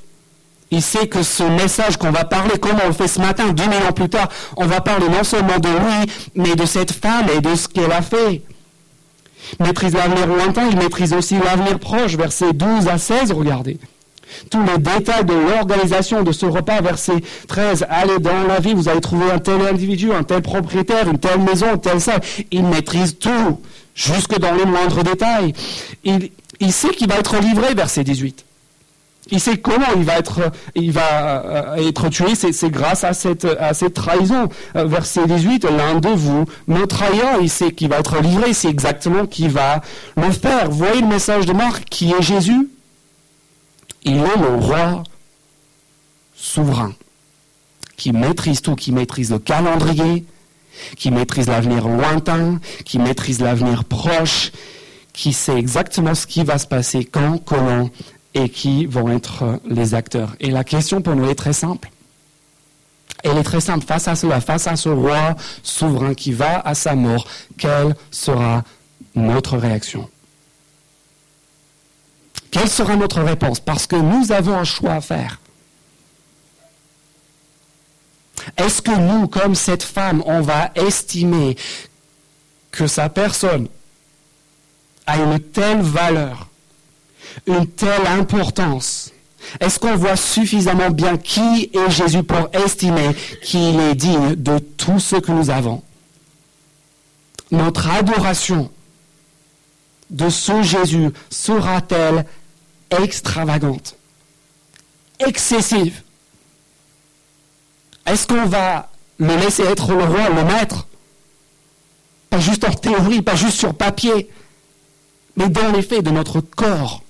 Il 0.73 0.81
sait 0.81 1.05
que 1.05 1.21
ce 1.21 1.43
message 1.43 1.97
qu'on 1.97 2.09
va 2.09 2.23
parler, 2.23 2.57
comme 2.57 2.77
on 2.83 2.87
le 2.87 2.93
fait 2.93 3.07
ce 3.07 3.19
matin, 3.19 3.49
2000 3.49 3.83
ans 3.87 3.91
plus 3.91 4.09
tard, 4.09 4.27
on 4.57 4.65
va 4.65 4.81
parler 4.81 5.07
non 5.07 5.23
seulement 5.23 5.59
de 5.59 5.69
lui, 5.69 6.11
mais 6.33 6.55
de 6.55 6.65
cette 6.65 6.91
femme 6.91 7.27
et 7.37 7.41
de 7.41 7.53
ce 7.53 7.67
qu'elle 7.67 7.91
a 7.91 8.01
fait. 8.01 8.41
Il 9.59 9.67
maîtrise 9.67 9.93
l'avenir 9.93 10.25
lointain, 10.25 10.67
il 10.71 10.77
maîtrise 10.77 11.13
aussi 11.13 11.35
l'avenir 11.37 11.77
proche, 11.77 12.15
versets 12.15 12.53
12 12.53 12.87
à 12.87 12.97
16, 12.97 13.33
regardez. 13.33 13.77
Tous 14.49 14.63
les 14.63 14.79
détails 14.79 15.25
de 15.25 15.33
l'organisation 15.35 16.23
de 16.23 16.31
ce 16.31 16.47
repas, 16.47 16.81
verset 16.81 17.21
13, 17.47 17.85
allez 17.87 18.17
dans 18.17 18.47
la 18.47 18.59
vie, 18.59 18.73
vous 18.73 18.89
allez 18.89 19.01
trouver 19.01 19.29
un 19.29 19.37
tel 19.37 19.61
individu, 19.61 20.11
un 20.11 20.23
tel 20.23 20.41
propriétaire, 20.41 21.07
une 21.07 21.19
telle 21.19 21.39
maison, 21.41 21.67
une 21.75 21.81
telle 21.81 22.01
salle. 22.01 22.21
Il 22.49 22.63
maîtrise 22.63 23.19
tout, 23.19 23.61
jusque 23.93 24.39
dans 24.39 24.55
les 24.55 24.65
moindres 24.65 25.03
détails. 25.03 25.53
Il, 26.03 26.31
il 26.59 26.73
sait 26.73 26.89
qu'il 26.89 27.09
va 27.09 27.17
être 27.17 27.37
livré, 27.37 27.75
verset 27.75 28.03
18. 28.03 28.43
Il 29.31 29.39
sait 29.39 29.57
comment 29.57 29.85
il 29.95 30.03
va 30.03 30.17
être, 30.17 30.51
euh, 30.77 32.09
tué, 32.09 32.35
c'est 32.35 32.69
grâce 32.69 33.03
à 33.03 33.13
cette, 33.13 33.45
à 33.45 33.73
cette 33.73 33.93
trahison. 33.93 34.49
Euh, 34.75 34.85
verset 34.85 35.25
18, 35.25 35.65
l'un 35.65 35.99
de 35.99 36.09
vous 36.09 36.45
me 36.67 36.85
trahira, 36.85 37.37
il 37.41 37.49
sait 37.49 37.71
qu'il 37.71 37.89
va 37.89 37.99
être 37.99 38.19
livré, 38.21 38.53
c'est 38.53 38.69
exactement 38.69 39.25
qui 39.25 39.47
va 39.47 39.81
le 40.17 40.29
faire. 40.31 40.69
Voyez 40.69 41.01
le 41.01 41.07
message 41.07 41.45
de 41.45 41.53
Marc, 41.53 41.85
qui 41.85 42.11
est 42.11 42.21
Jésus 42.21 42.69
Il 44.03 44.17
est 44.17 44.37
le 44.37 44.55
roi 44.55 45.03
souverain, 46.35 46.93
qui 47.95 48.11
maîtrise 48.11 48.61
tout, 48.61 48.75
qui 48.75 48.91
maîtrise 48.91 49.31
le 49.31 49.39
calendrier, 49.39 50.25
qui 50.97 51.11
maîtrise 51.11 51.47
l'avenir 51.47 51.87
lointain, 51.87 52.59
qui 52.83 52.99
maîtrise 52.99 53.39
l'avenir 53.39 53.85
proche, 53.85 54.51
qui 55.13 55.31
sait 55.31 55.57
exactement 55.57 56.13
ce 56.13 56.27
qui 56.27 56.43
va 56.43 56.57
se 56.57 56.67
passer, 56.67 57.05
quand, 57.05 57.37
comment, 57.37 57.89
et 58.33 58.49
qui 58.49 58.85
vont 58.85 59.09
être 59.09 59.59
les 59.65 59.93
acteurs. 59.93 60.35
Et 60.39 60.49
la 60.49 60.63
question 60.63 61.01
pour 61.01 61.15
nous 61.15 61.29
est 61.29 61.35
très 61.35 61.53
simple. 61.53 61.89
Elle 63.23 63.37
est 63.37 63.43
très 63.43 63.61
simple. 63.61 63.85
Face 63.85 64.07
à 64.07 64.15
cela, 64.15 64.41
face 64.41 64.67
à 64.67 64.75
ce 64.75 64.89
roi 64.89 65.35
souverain 65.61 66.13
qui 66.13 66.33
va 66.33 66.59
à 66.59 66.75
sa 66.75 66.95
mort, 66.95 67.27
quelle 67.57 67.95
sera 68.11 68.63
notre 69.15 69.57
réaction? 69.57 70.09
Quelle 72.51 72.69
sera 72.69 72.95
notre 72.95 73.21
réponse? 73.21 73.59
Parce 73.59 73.87
que 73.87 73.95
nous 73.95 74.31
avons 74.31 74.55
un 74.55 74.63
choix 74.63 74.93
à 74.93 75.01
faire. 75.01 75.39
Est-ce 78.57 78.81
que 78.81 78.91
nous, 78.91 79.27
comme 79.27 79.55
cette 79.55 79.83
femme, 79.83 80.21
on 80.25 80.41
va 80.41 80.71
estimer 80.75 81.55
que 82.71 82.87
sa 82.87 83.07
personne 83.09 83.69
a 85.05 85.17
une 85.17 85.39
telle 85.39 85.81
valeur 85.81 86.47
une 87.47 87.67
telle 87.67 88.07
importance. 88.07 89.11
Est-ce 89.59 89.79
qu'on 89.79 89.95
voit 89.95 90.15
suffisamment 90.15 90.89
bien 90.89 91.17
qui 91.17 91.69
est 91.73 91.91
Jésus 91.91 92.23
pour 92.23 92.49
estimer 92.53 93.15
qu'il 93.41 93.79
est 93.79 93.95
digne 93.95 94.35
de 94.35 94.59
tout 94.59 94.99
ce 94.99 95.17
que 95.17 95.31
nous 95.31 95.49
avons? 95.49 95.83
Notre 97.51 97.89
adoration 97.89 98.71
de 100.09 100.29
ce 100.29 100.63
Jésus 100.63 101.09
sera-t-elle 101.29 102.25
extravagante, 103.03 103.95
excessive? 105.19 106.01
Est-ce 108.05 108.27
qu'on 108.27 108.45
va 108.45 108.89
le 109.17 109.35
laisser 109.37 109.63
être 109.63 109.93
le 109.93 110.03
roi, 110.03 110.29
le 110.29 110.43
maître? 110.43 110.87
Pas 112.29 112.39
juste 112.39 112.63
en 112.63 112.73
théorie, 112.73 113.21
pas 113.21 113.35
juste 113.35 113.59
sur 113.59 113.75
papier, 113.75 114.29
mais 115.35 115.49
dans 115.49 115.71
les 115.71 115.83
faits 115.83 116.03
de 116.03 116.09
notre 116.09 116.41
corps 116.41 117.02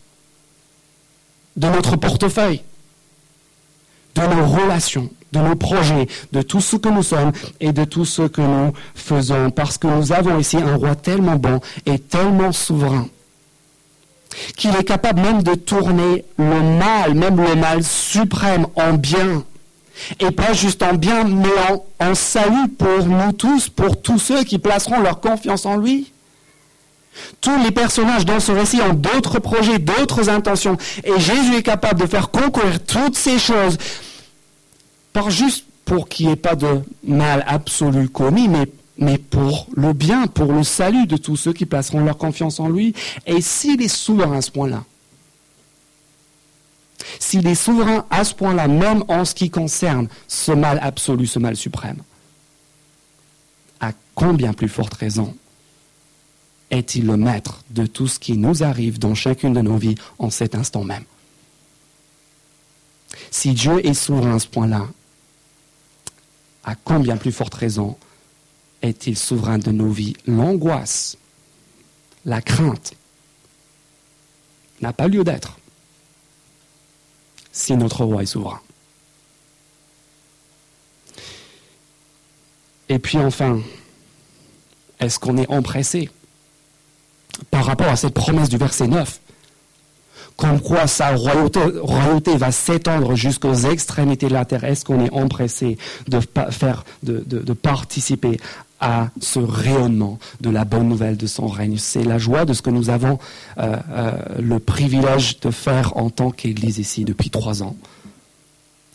de 1.55 1.67
notre 1.67 1.95
portefeuille, 1.95 2.61
de 4.15 4.21
nos 4.21 4.45
relations, 4.45 5.09
de 5.31 5.39
nos 5.39 5.55
projets, 5.55 6.07
de 6.31 6.41
tout 6.41 6.61
ce 6.61 6.75
que 6.75 6.89
nous 6.89 7.03
sommes 7.03 7.31
et 7.59 7.71
de 7.71 7.83
tout 7.83 8.05
ce 8.05 8.23
que 8.23 8.41
nous 8.41 8.73
faisons, 8.95 9.49
parce 9.51 9.77
que 9.77 9.87
nous 9.87 10.11
avons 10.11 10.39
ici 10.39 10.57
un 10.57 10.75
roi 10.75 10.95
tellement 10.95 11.35
bon 11.35 11.59
et 11.85 11.99
tellement 11.99 12.51
souverain 12.51 13.07
qu'il 14.55 14.75
est 14.75 14.83
capable 14.83 15.21
même 15.21 15.43
de 15.43 15.55
tourner 15.55 16.25
le 16.37 16.61
mal, 16.77 17.13
même 17.13 17.37
le 17.41 17.55
mal 17.55 17.83
suprême, 17.83 18.67
en 18.75 18.93
bien. 18.93 19.43
Et 20.19 20.31
pas 20.31 20.53
juste 20.53 20.81
en 20.81 20.95
bien, 20.95 21.23
mais 21.23 21.49
en, 21.69 21.85
en 22.03 22.15
salut 22.15 22.67
pour 22.77 23.05
nous 23.05 23.31
tous, 23.33 23.69
pour 23.69 24.01
tous 24.01 24.17
ceux 24.19 24.43
qui 24.43 24.57
placeront 24.57 25.01
leur 25.01 25.19
confiance 25.19 25.65
en 25.65 25.77
lui. 25.77 26.12
Tous 27.41 27.57
les 27.63 27.71
personnages 27.71 28.25
dans 28.25 28.39
ce 28.39 28.51
récit 28.51 28.81
ont 28.81 28.93
d'autres 28.93 29.39
projets, 29.39 29.79
d'autres 29.79 30.29
intentions. 30.29 30.77
Et 31.03 31.19
Jésus 31.19 31.55
est 31.55 31.63
capable 31.63 32.01
de 32.01 32.07
faire 32.07 32.31
concourir 32.31 32.83
toutes 32.83 33.15
ces 33.15 33.39
choses, 33.39 33.77
pas 35.11 35.29
juste 35.29 35.65
pour 35.85 36.07
qu'il 36.07 36.27
n'y 36.27 36.33
ait 36.33 36.37
pas 36.37 36.55
de 36.55 36.81
mal 37.03 37.43
absolu 37.47 38.09
commis, 38.09 38.47
mais, 38.47 38.65
mais 38.97 39.17
pour 39.17 39.67
le 39.75 39.93
bien, 39.93 40.27
pour 40.27 40.53
le 40.53 40.63
salut 40.63 41.07
de 41.07 41.17
tous 41.17 41.35
ceux 41.35 41.53
qui 41.53 41.65
placeront 41.65 42.03
leur 42.03 42.17
confiance 42.17 42.59
en 42.59 42.69
lui. 42.69 42.93
Et 43.25 43.41
s'il 43.41 43.81
est 43.81 43.87
souverain 43.87 44.37
à 44.37 44.41
ce 44.41 44.51
point-là, 44.51 44.83
s'il 47.19 47.45
est 47.47 47.55
souverain 47.55 48.05
à 48.09 48.23
ce 48.23 48.33
point-là, 48.33 48.67
même 48.67 49.03
en 49.07 49.25
ce 49.25 49.35
qui 49.35 49.49
concerne 49.49 50.07
ce 50.27 50.51
mal 50.51 50.79
absolu, 50.81 51.27
ce 51.27 51.39
mal 51.39 51.55
suprême, 51.55 51.97
à 53.81 53.91
combien 54.15 54.53
plus 54.53 54.69
forte 54.69 54.93
raison 54.93 55.35
est-il 56.71 57.05
le 57.05 57.17
maître 57.17 57.63
de 57.69 57.85
tout 57.85 58.07
ce 58.07 58.19
qui 58.19 58.37
nous 58.37 58.63
arrive 58.63 58.99
dans 58.99 59.15
chacune 59.15 59.53
de 59.53 59.61
nos 59.61 59.77
vies 59.77 59.95
en 60.19 60.29
cet 60.29 60.55
instant 60.55 60.83
même? 60.83 61.05
Si 63.31 63.53
Dieu 63.53 63.85
est 63.85 63.93
souverain 63.93 64.35
à 64.35 64.39
ce 64.39 64.47
point-là, 64.47 64.87
à 66.63 66.75
combien 66.75 67.17
plus 67.17 67.31
forte 67.31 67.53
raison 67.53 67.97
est-il 68.81 69.17
souverain 69.17 69.57
de 69.57 69.71
nos 69.71 69.89
vies? 69.89 70.15
L'angoisse, 70.25 71.17
la 72.25 72.41
crainte 72.41 72.93
n'a 74.81 74.93
pas 74.93 75.07
lieu 75.07 75.23
d'être 75.23 75.57
si 77.51 77.75
notre 77.77 78.03
roi 78.03 78.23
est 78.23 78.27
souverain. 78.27 78.61
Et 82.89 82.99
puis 82.99 83.17
enfin, 83.17 83.61
est-ce 84.99 85.19
qu'on 85.19 85.37
est 85.37 85.49
empressé 85.49 86.09
par 87.51 87.65
rapport 87.65 87.87
à 87.87 87.95
cette 87.95 88.13
promesse 88.13 88.49
du 88.49 88.57
verset 88.57 88.87
9 88.87 89.19
comme 90.35 90.59
quoi 90.59 90.87
sa 90.87 91.15
royauté, 91.15 92.37
va 92.37 92.51
s'étendre 92.51 93.15
jusqu'aux 93.15 93.53
extrémités 93.53 94.27
de 94.27 94.33
la 94.33 94.45
terre. 94.45 94.63
Est-ce 94.63 94.83
qu'on 94.85 95.03
est 95.05 95.11
empressé 95.11 95.77
de, 96.07 97.53
participer 97.53 98.39
à 98.79 99.09
ce 99.21 99.39
rayonnement 99.39 100.19
de 100.41 100.49
la 100.49 100.65
bonne 100.65 100.87
nouvelle 100.87 101.17
de 101.17 101.27
son 101.27 101.47
règne? 101.47 101.77
C'est 101.77 102.03
la 102.03 102.17
joie 102.17 102.45
de 102.45 102.53
ce 102.53 102.61
que 102.61 102.69
nous 102.69 102.89
avons 102.89 103.19
euh, 103.59 103.77
euh, 103.91 104.11
le 104.39 104.59
privilège 104.59 105.39
de 105.39 105.51
faire 105.51 105.97
en 105.97 106.09
tant 106.09 106.31
qu'Église 106.31 106.79
ici 106.79 107.05
depuis 107.05 107.29
trois 107.29 107.61
ans. 107.63 107.75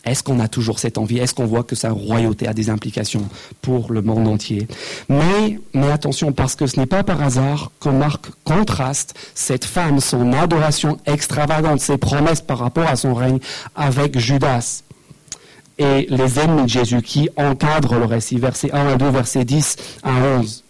Est-ce 0.05 0.23
qu'on 0.23 0.39
a 0.39 0.47
toujours 0.47 0.79
cette 0.79 0.97
envie? 0.97 1.17
Est-ce 1.17 1.33
qu'on 1.33 1.45
voit 1.45 1.63
que 1.63 1.75
sa 1.75 1.91
royauté 1.91 2.47
a 2.47 2.53
des 2.53 2.69
implications 2.69 3.27
pour 3.61 3.91
le 3.91 4.01
monde 4.01 4.27
entier? 4.27 4.67
Mais, 5.09 5.59
attention, 5.91 6.31
parce 6.31 6.55
que 6.55 6.67
ce 6.67 6.79
n'est 6.79 6.85
pas 6.85 7.03
par 7.03 7.21
hasard 7.21 7.71
que 7.79 7.89
Marc 7.89 8.27
contraste 8.43 9.13
cette 9.35 9.65
femme, 9.65 9.99
son 9.99 10.33
adoration 10.33 10.97
extravagante, 11.05 11.79
ses 11.79 11.97
promesses 11.97 12.41
par 12.41 12.59
rapport 12.59 12.87
à 12.87 12.95
son 12.95 13.13
règne 13.13 13.39
avec 13.75 14.17
Judas 14.17 14.83
et 15.77 16.07
les 16.09 16.39
ennemis 16.39 16.63
de 16.63 16.69
Jésus 16.69 17.01
qui 17.01 17.29
encadrent 17.37 17.99
le 17.99 18.05
récit, 18.05 18.37
versets 18.37 18.71
1 18.71 18.87
à 18.87 18.95
2, 18.95 19.09
versets 19.09 19.45
10 19.45 19.75
à 20.03 20.11
11. 20.39 20.63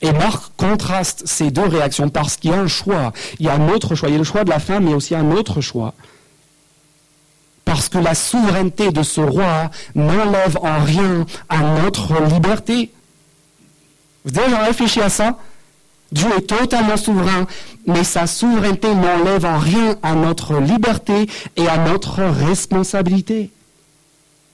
Et 0.00 0.12
Marc 0.12 0.52
contraste 0.56 1.22
ces 1.26 1.52
deux 1.52 1.66
réactions 1.66 2.08
parce 2.08 2.36
qu'il 2.36 2.50
y 2.50 2.54
a 2.54 2.58
un 2.60 2.66
choix. 2.66 3.12
Il 3.38 3.46
y 3.46 3.48
a 3.48 3.54
un 3.54 3.68
autre 3.68 3.94
choix. 3.94 4.08
Il 4.08 4.12
y 4.12 4.14
a 4.16 4.18
le 4.18 4.24
choix 4.24 4.42
de 4.42 4.50
la 4.50 4.58
femme, 4.58 4.84
mais 4.84 4.94
aussi 4.94 5.14
un 5.14 5.30
autre 5.30 5.60
choix 5.60 5.94
parce 7.72 7.88
que 7.88 7.96
la 7.96 8.14
souveraineté 8.14 8.90
de 8.90 9.02
ce 9.02 9.22
roi 9.22 9.70
n'enlève 9.94 10.58
en 10.60 10.84
rien 10.84 11.24
à 11.48 11.60
notre 11.82 12.22
liberté. 12.22 12.90
Vous 14.26 14.38
avez 14.38 14.48
déjà 14.48 14.64
réfléchi 14.64 15.00
à 15.00 15.08
ça 15.08 15.38
Dieu 16.12 16.28
est 16.36 16.42
totalement 16.42 16.98
souverain, 16.98 17.46
mais 17.86 18.04
sa 18.04 18.26
souveraineté 18.26 18.94
n'enlève 18.94 19.46
en 19.46 19.58
rien 19.58 19.96
à 20.02 20.14
notre 20.14 20.60
liberté 20.60 21.26
et 21.56 21.66
à 21.66 21.78
notre 21.78 22.22
responsabilité. 22.22 23.50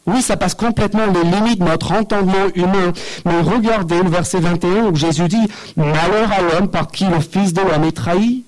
Oui, 0.06 0.22
ça 0.22 0.36
passe 0.36 0.54
complètement 0.54 1.06
les 1.06 1.28
limites 1.28 1.58
de 1.58 1.64
notre 1.64 1.90
entendement 1.90 2.46
humain. 2.54 2.92
Mais 3.24 3.40
regardez 3.40 4.00
le 4.00 4.10
verset 4.10 4.38
21 4.38 4.84
où 4.92 4.94
Jésus 4.94 5.26
dit, 5.26 5.48
Malheur 5.76 6.30
à 6.30 6.40
l'homme 6.40 6.68
par 6.68 6.86
qui 6.86 7.04
le 7.06 7.18
Fils 7.18 7.52
de 7.52 7.62
l'homme 7.62 7.82
est 7.82 7.96
trahi. 7.96 8.44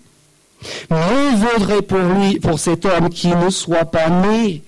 Mieux 0.90 1.34
vaudrait 1.36 1.82
pour 1.82 1.98
lui, 1.98 2.38
pour 2.38 2.58
cet 2.58 2.84
homme, 2.84 3.08
qu'il 3.08 3.36
ne 3.38 3.50
soit 3.50 3.86
pas 3.86 4.08
né. 4.08 4.62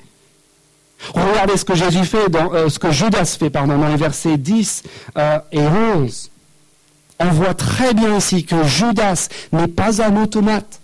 Regardez 1.14 1.56
ce 1.56 1.64
que 1.64 1.74
Jésus 1.74 2.04
fait, 2.04 2.28
dans, 2.28 2.52
euh, 2.54 2.68
ce 2.68 2.78
que 2.78 2.90
Judas 2.90 3.36
fait, 3.38 3.50
pardon, 3.50 3.76
dans 3.78 3.88
les 3.88 3.96
versets 3.96 4.36
10 4.36 4.84
euh, 5.16 5.38
et 5.50 5.60
11. 5.60 6.30
On 7.18 7.30
voit 7.30 7.54
très 7.54 7.94
bien 7.94 8.16
ici 8.16 8.44
que 8.44 8.64
Judas 8.64 9.28
n'est 9.52 9.68
pas 9.68 10.02
un 10.02 10.16
automate. 10.16 10.80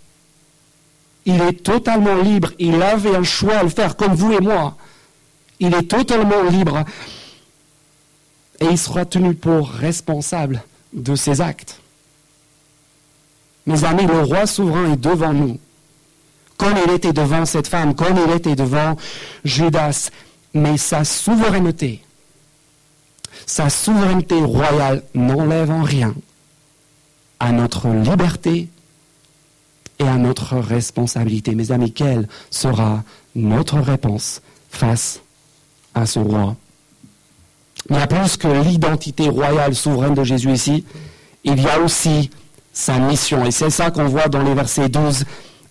Il 1.25 1.41
est 1.41 1.63
totalement 1.63 2.15
libre. 2.15 2.51
Il 2.59 2.81
avait 2.81 3.15
un 3.15 3.23
choix 3.23 3.57
à 3.57 3.63
le 3.63 3.69
faire, 3.69 3.95
comme 3.95 4.13
vous 4.13 4.33
et 4.33 4.39
moi. 4.39 4.75
Il 5.59 5.73
est 5.73 5.89
totalement 5.89 6.43
libre. 6.43 6.85
Et 8.59 8.65
il 8.65 8.77
sera 8.77 9.05
tenu 9.05 9.33
pour 9.35 9.69
responsable 9.69 10.63
de 10.93 11.15
ses 11.15 11.41
actes. 11.41 11.78
Mes 13.69 13.83
amis, 13.83 14.07
le 14.07 14.21
roi 14.21 14.47
souverain 14.47 14.93
est 14.93 14.97
devant 14.97 15.31
nous. 15.31 15.59
Comme 16.57 16.73
il 16.87 16.91
était 16.91 17.13
devant 17.13 17.45
cette 17.45 17.67
femme, 17.67 17.93
comme 17.93 18.17
il 18.27 18.33
était 18.33 18.55
devant 18.55 18.95
Judas. 19.45 20.09
Mais 20.55 20.77
sa 20.77 21.03
souveraineté, 21.03 22.01
sa 23.45 23.69
souveraineté 23.69 24.41
royale 24.41 25.03
n'enlève 25.13 25.69
en 25.69 25.83
rien 25.83 26.15
à 27.39 27.51
notre 27.51 27.87
liberté 27.89 28.67
et 29.99 30.07
à 30.07 30.17
notre 30.17 30.57
responsabilité. 30.57 31.53
Mes 31.53 31.71
amis, 31.71 31.93
quelle 31.93 32.27
sera 32.49 33.03
notre 33.35 33.77
réponse 33.77 34.41
face 34.71 35.21
à 35.93 36.07
ce 36.07 36.17
roi? 36.17 36.55
Il 37.91 37.95
y 37.95 37.99
a 37.99 38.07
plus 38.07 38.35
que 38.35 38.47
l'identité 38.47 39.29
royale 39.29 39.75
souveraine 39.75 40.15
de 40.15 40.23
Jésus 40.23 40.51
ici, 40.51 40.83
il 41.43 41.61
y 41.61 41.67
a 41.67 41.79
aussi 41.79 42.31
sa 42.79 42.97
mission. 42.97 43.45
Et 43.45 43.51
c'est 43.51 43.69
ça 43.69 43.91
qu'on 43.91 44.05
voit 44.05 44.29
dans 44.29 44.41
les 44.41 44.53
versets 44.53 44.87
12 44.87 45.25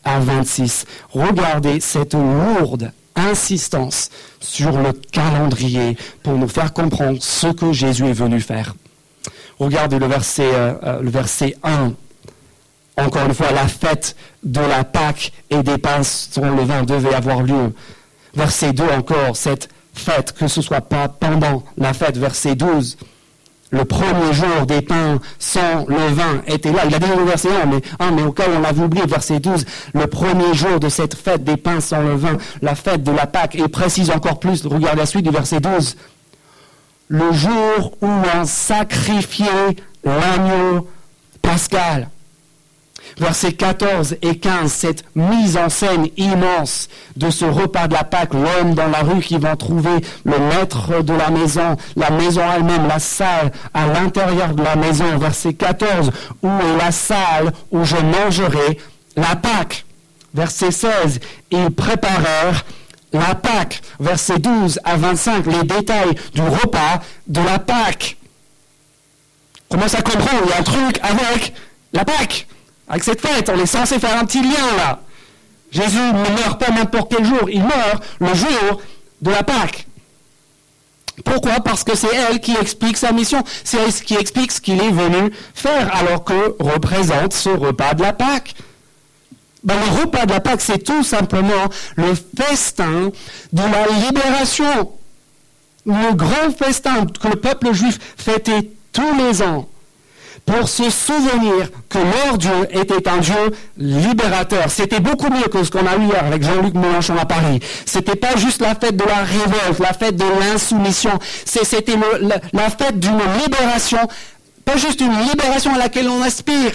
à 0.05 0.21
26. 0.21 0.85
Regardez 1.11 1.81
cette 1.81 2.12
lourde 2.12 2.92
insistance 3.16 4.11
sur 4.40 4.73
le 4.79 4.92
calendrier 4.92 5.97
pour 6.23 6.35
nous 6.35 6.49
faire 6.49 6.73
comprendre 6.73 7.18
ce 7.21 7.49
que 7.49 7.73
Jésus 7.73 8.07
est 8.07 8.12
venu 8.12 8.40
faire. 8.40 8.75
Regardez 9.59 9.99
le 9.99 10.07
verset, 10.07 10.51
euh, 10.55 10.75
euh, 10.85 11.01
le 11.01 11.11
verset 11.11 11.57
1. 11.64 11.92
Encore 12.99 13.25
une 13.25 13.35
fois, 13.35 13.53
la 13.53 13.66
fête 13.66 14.14
de 14.44 14.61
la 14.61 14.85
Pâque 14.85 15.33
et 15.51 15.62
des 15.62 15.79
pains 15.79 16.03
sans 16.03 16.55
levain 16.55 16.83
devait 16.83 17.14
avoir 17.14 17.42
lieu. 17.42 17.73
Verset 18.35 18.75
2 18.75 18.85
encore, 18.85 19.35
cette 19.35 19.71
fête, 19.94 20.33
que 20.33 20.47
ce 20.47 20.61
soit 20.61 20.83
pas 20.83 21.09
pendant 21.09 21.64
la 21.79 21.94
fête, 21.94 22.18
verset 22.18 22.55
12 22.55 22.99
le 23.71 23.85
premier 23.85 24.33
jour 24.33 24.67
des 24.67 24.81
pains 24.81 25.21
sans 25.39 25.85
levain 25.87 26.43
était 26.47 26.73
là. 26.73 26.83
Il 26.87 26.95
a 26.95 26.99
dit 26.99 27.11
au 27.11 27.25
verset 27.25 27.49
1, 27.63 27.67
mais, 27.67 27.81
mais 28.13 28.23
au 28.23 28.33
cas 28.33 28.45
où 28.49 28.57
on 28.57 28.61
l'avait 28.61 28.83
oublié, 28.83 29.05
verset 29.07 29.41
12, 29.41 29.65
le 29.95 30.07
premier 30.07 30.55
jour 30.55 30.81
de 30.81 30.89
cette 30.89 31.15
fête 31.15 31.45
des 31.45 31.57
pains 31.57 31.81
sans 31.81 32.01
levain, 32.01 32.39
la 32.63 32.75
fête 32.75 33.03
de 33.03 33.13
la 33.13 33.27
Pâque, 33.27 33.57
et 33.57 33.69
précise 33.69 34.11
encore 34.11 34.39
plus, 34.39 34.67
regarde 34.67 34.99
la 34.99 35.07
suite 35.07 35.25
du 35.25 35.31
verset 35.31 35.61
12, 35.61 35.97
le 37.09 37.33
jour 37.33 37.93
où 38.01 38.09
on 38.37 38.45
sacrifiait 38.45 39.77
l'agneau 40.05 40.89
pascal 41.43 42.09
versets 43.19 43.53
14 43.53 44.17
et 44.23 44.39
15, 44.39 44.73
cette 44.73 45.05
mise 45.15 45.57
en 45.57 45.69
scène 45.69 46.09
immense 46.17 46.89
de 47.17 47.31
ce 47.31 47.45
repas 47.45 47.89
de 47.89 47.95
la 47.95 48.05
Pâque, 48.05 48.35
l'homme 48.35 48.75
dans 48.75 48.89
la 48.89 49.01
rue 49.01 49.21
qui 49.21 49.39
va 49.39 49.57
trouver 49.57 50.01
le 50.25 50.39
maître 50.39 51.03
de 51.03 51.13
la 51.13 51.31
maison, 51.31 51.77
la 51.97 52.11
maison 52.11 52.43
elle-même, 52.55 52.87
la 52.87 52.99
salle 52.99 53.53
à 53.75 53.87
l'intérieur 53.87 54.55
de 54.55 54.63
la 54.63 54.77
maison, 54.77 55.19
verset 55.19 55.55
14, 55.55 56.11
où 56.43 56.49
est 56.49 56.79
la 56.79 56.93
salle 56.93 57.53
où 57.71 57.85
je 57.85 57.97
mangerai 57.97 58.79
la 59.17 59.37
Pâque. 59.37 59.85
Verset 60.35 60.71
16, 60.71 61.21
ils 61.51 61.71
préparèrent 61.71 62.65
la 63.13 63.35
Pâque. 63.35 63.81
Verset 63.99 64.39
12 64.39 64.81
à 64.85 64.97
25, 64.97 65.47
les 65.47 65.63
détails 65.65 66.15
du 66.35 66.43
repas 66.43 67.01
de 67.27 67.41
la 67.41 67.59
Pâque. 67.59 68.17
Comment 69.71 69.89
ça 69.89 70.03
comprend? 70.03 70.39
Il 70.45 70.51
y 70.51 70.53
a 70.53 70.59
un 70.59 70.63
truc 70.63 71.01
avec 71.03 71.55
la 71.93 72.05
Pâque. 72.05 72.47
Avec 72.88 73.05
cette 73.05 73.20
fête, 73.20 73.51
on 73.55 73.59
est 73.59 73.66
censé 73.66 73.98
faire 73.98 74.18
un 74.18 74.24
petit 74.24 74.42
lien 74.42 74.77
là. 74.77 75.01
Jésus 75.70 75.98
ne 75.98 76.37
meurt 76.37 76.59
pas 76.59 76.70
n'importe 76.70 77.14
quel 77.14 77.24
jour, 77.24 77.51
il 77.51 77.62
meurt 77.62 78.03
le 78.20 78.35
jour 78.35 78.81
de 79.20 79.31
la 79.31 79.42
Pâque. 79.42 79.87
Pourquoi? 81.24 81.61
Parce 81.61 81.85
que 81.85 81.96
c'est 81.96 82.14
elle 82.14 82.40
qui 82.40 82.57
explique 82.57 82.96
sa 82.96 83.12
mission, 83.12 83.42
c'est 83.64 83.79
elle 83.79 83.92
qui 83.92 84.14
explique 84.14 84.53
ce 84.53 84.61
qu'il 84.61 84.81
est 84.81 84.90
venu 84.90 85.33
faire, 85.55 85.94
alors 85.94 86.24
que 86.24 86.57
représente 86.59 87.35
ce 87.35 87.51
repas 87.51 87.94
de 87.94 88.03
la 88.03 88.12
Pâque. 88.12 88.55
Ben, 89.64 89.74
le 89.74 90.01
repas 90.01 90.24
de 90.24 90.33
la 90.33 90.40
Pâque, 90.40 90.61
c'est 90.61 90.79
tout 90.79 91.03
simplement 91.03 91.66
le 91.96 92.14
festin 92.14 93.11
de 93.53 93.62
la 93.62 94.07
libération. 94.07 94.92
Le 95.85 96.14
grand 96.14 96.57
festin 96.57 97.07
que 97.07 97.29
le 97.29 97.37
peuple 97.37 97.72
juif 97.72 97.98
fêtait 98.16 98.70
tous 98.92 99.14
les 99.16 99.42
ans 99.42 99.68
pour 100.49 100.69
se 100.69 100.89
souvenir 100.91 101.69
que 101.89 101.99
leur 101.99 102.39
Dieu 102.39 102.51
était 102.71 103.07
un 103.09 103.19
Dieu 103.19 103.35
libérateur. 103.77 104.71
C'était 104.71 105.01
beaucoup 105.01 105.31
mieux 105.31 105.49
que 105.49 105.63
ce 105.63 105.71
qu'on 105.71 105.87
a 105.87 105.97
eu 105.97 106.07
hier 106.07 106.25
avec 106.25 106.43
Jean-Luc 106.43 106.75
Mélenchon 106.75 107.17
à 107.19 107.27
Paris. 107.27 107.61
C'était 107.85 108.17
pas 108.17 108.37
juste 108.37 108.63
la 108.63 108.75
fête 108.75 108.97
de 108.97 109.05
la 109.05 109.17
révolte, 109.17 109.79
la 109.79 109.93
fête 109.93 110.17
de 110.17 110.25
l'insoumission. 110.41 111.19
C'était 111.45 111.97
la 112.53 112.71
fête 112.71 112.99
d'une 112.99 113.21
libération, 113.45 113.99
pas 114.65 114.77
juste 114.77 115.01
une 115.01 115.19
libération 115.31 115.75
à 115.75 115.79
laquelle 115.79 116.09
on 116.09 116.23
aspire, 116.23 116.73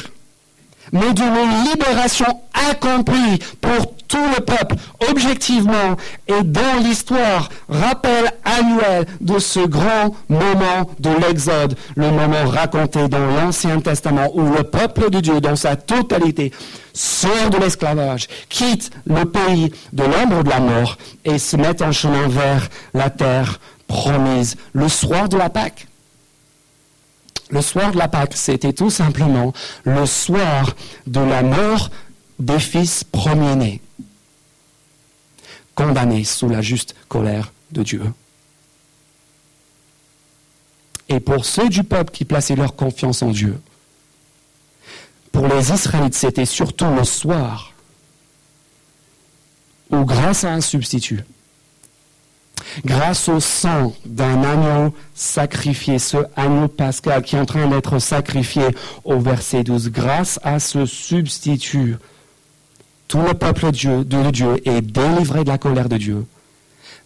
mais 0.94 1.12
d'une 1.14 1.66
libération 1.70 2.42
accomplie 2.70 3.40
pour 3.60 3.94
tout 4.08 4.30
le 4.38 4.42
peuple, 4.42 4.76
objectivement 5.10 5.98
et 6.28 6.44
dans 6.44 6.80
l'histoire, 6.84 7.50
rappel 7.68 8.32
annuel 8.46 9.08
de 9.20 9.40
ce 9.40 9.60
grand 9.62 10.16
moment 10.30 10.90
de 11.00 11.10
l'Exode, 11.10 11.76
le 11.96 12.12
moment 12.12 12.46
raconté 12.46 13.08
dans 13.08 13.26
l'Ancien 13.26 13.82
Testament 13.82 14.30
où 14.36 14.44
le 14.44 14.64
peuple 14.64 15.10
de 15.10 15.20
Dieu, 15.20 15.42
dans 15.42 15.56
sa 15.56 15.76
totalité, 15.76 16.52
sort 16.94 17.50
de 17.50 17.58
l'esclavage, 17.58 18.28
quitte 18.50 18.92
le 19.08 19.26
pays 19.26 19.74
de 19.94 20.04
l'ombre 20.04 20.44
de 20.44 20.50
la 20.50 20.60
mort 20.60 20.98
et 21.26 21.40
se 21.40 21.58
met 21.58 21.82
en 21.82 21.92
chemin 21.92 22.28
vers 22.28 22.70
la 22.94 23.10
terre 23.10 23.60
promise 23.88 24.58
le 24.74 24.88
soir 24.90 25.28
de 25.28 25.38
la 25.38 25.50
Pâque. 25.50 25.88
Le 27.54 27.62
soir 27.62 27.92
de 27.92 28.00
la 28.00 28.08
Pâque, 28.08 28.34
c'était 28.36 28.74
tout 28.74 28.90
simplement 28.90 29.54
le 29.84 30.08
soir 30.08 30.76
de 31.06 31.20
la 31.20 31.44
mort 31.44 31.92
des 32.40 32.58
fils 32.58 33.04
premiers-nés, 33.04 33.80
condamnés 35.76 36.24
sous 36.24 36.50
la 36.50 36.64
juste 36.64 36.96
colère 37.10 37.54
de 37.72 37.84
Dieu. 37.84 38.02
Et 41.10 41.20
pour 41.20 41.46
ceux 41.46 41.70
du 41.70 41.84
peuple 41.84 42.12
qui 42.12 42.26
plaçaient 42.26 42.56
leur 42.56 42.76
confiance 42.76 43.22
en 43.22 43.30
Dieu, 43.30 43.62
pour 45.32 45.48
les 45.48 45.72
Israélites, 45.72 46.16
c'était 46.16 46.48
surtout 46.48 46.90
le 46.90 47.04
soir 47.04 47.74
où, 49.92 50.06
grâce 50.06 50.44
à 50.44 50.54
un 50.54 50.62
substitut, 50.62 51.24
grâce 52.86 53.30
au 53.30 53.40
sang 53.40 53.94
d'un 54.06 54.44
agneau 54.44 54.94
sacrifié, 55.14 56.00
ce 56.00 56.18
agneau 56.36 56.68
pascal 56.68 57.22
qui 57.22 57.36
est 57.36 57.40
en 57.40 57.46
train 57.46 57.68
d'être 57.68 58.00
sacrifié 58.00 58.64
au 59.04 59.20
verset 59.20 59.64
12, 59.64 59.92
grâce 59.92 60.40
à 60.44 60.60
ce 60.60 60.86
substitut, 60.86 61.98
tout 63.08 63.22
le 63.22 63.34
peuple 63.34 63.68
de 63.68 63.72
Dieu, 63.72 64.04
de 64.04 64.32
Dieu 64.32 64.68
est 64.68 64.82
délivré 64.82 65.44
de 65.44 65.50
la 65.50 65.58
colère 65.58 65.90
de 65.90 65.98
Dieu, 65.98 66.26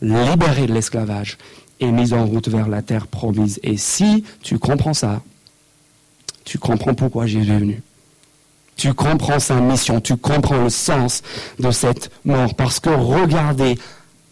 libéré 0.02 0.68
de 0.68 0.74
l'esclavage 0.74 1.38
et 1.80 1.92
mis 1.92 2.14
en 2.14 2.26
route 2.26 2.48
vers 2.48 2.68
la 2.68 2.82
terre 2.82 3.08
promise. 3.08 3.60
Et 3.64 3.78
si 3.78 4.24
tu 4.42 4.58
comprends 4.58 4.94
ça, 4.94 5.22
tu 6.46 6.58
comprends 6.58 6.94
pourquoi 6.94 7.26
Jésus 7.26 7.52
est 7.52 7.60
venu. 7.60 7.84
Tu 8.78 8.94
comprends 8.94 9.40
sa 9.40 9.60
mission, 9.60 10.00
tu 10.00 10.16
comprends 10.18 10.64
le 10.64 10.70
sens 10.70 11.24
de 11.60 11.72
cette 11.72 12.12
mort, 12.24 12.54
parce 12.54 12.80
que 12.80 12.90
regardez 12.90 13.78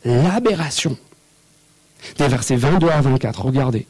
l'aberration 0.05 0.95
des 2.17 2.27
versets 2.27 2.55
22 2.55 2.89
à 2.89 3.01
24, 3.01 3.41
regardez. 3.41 3.87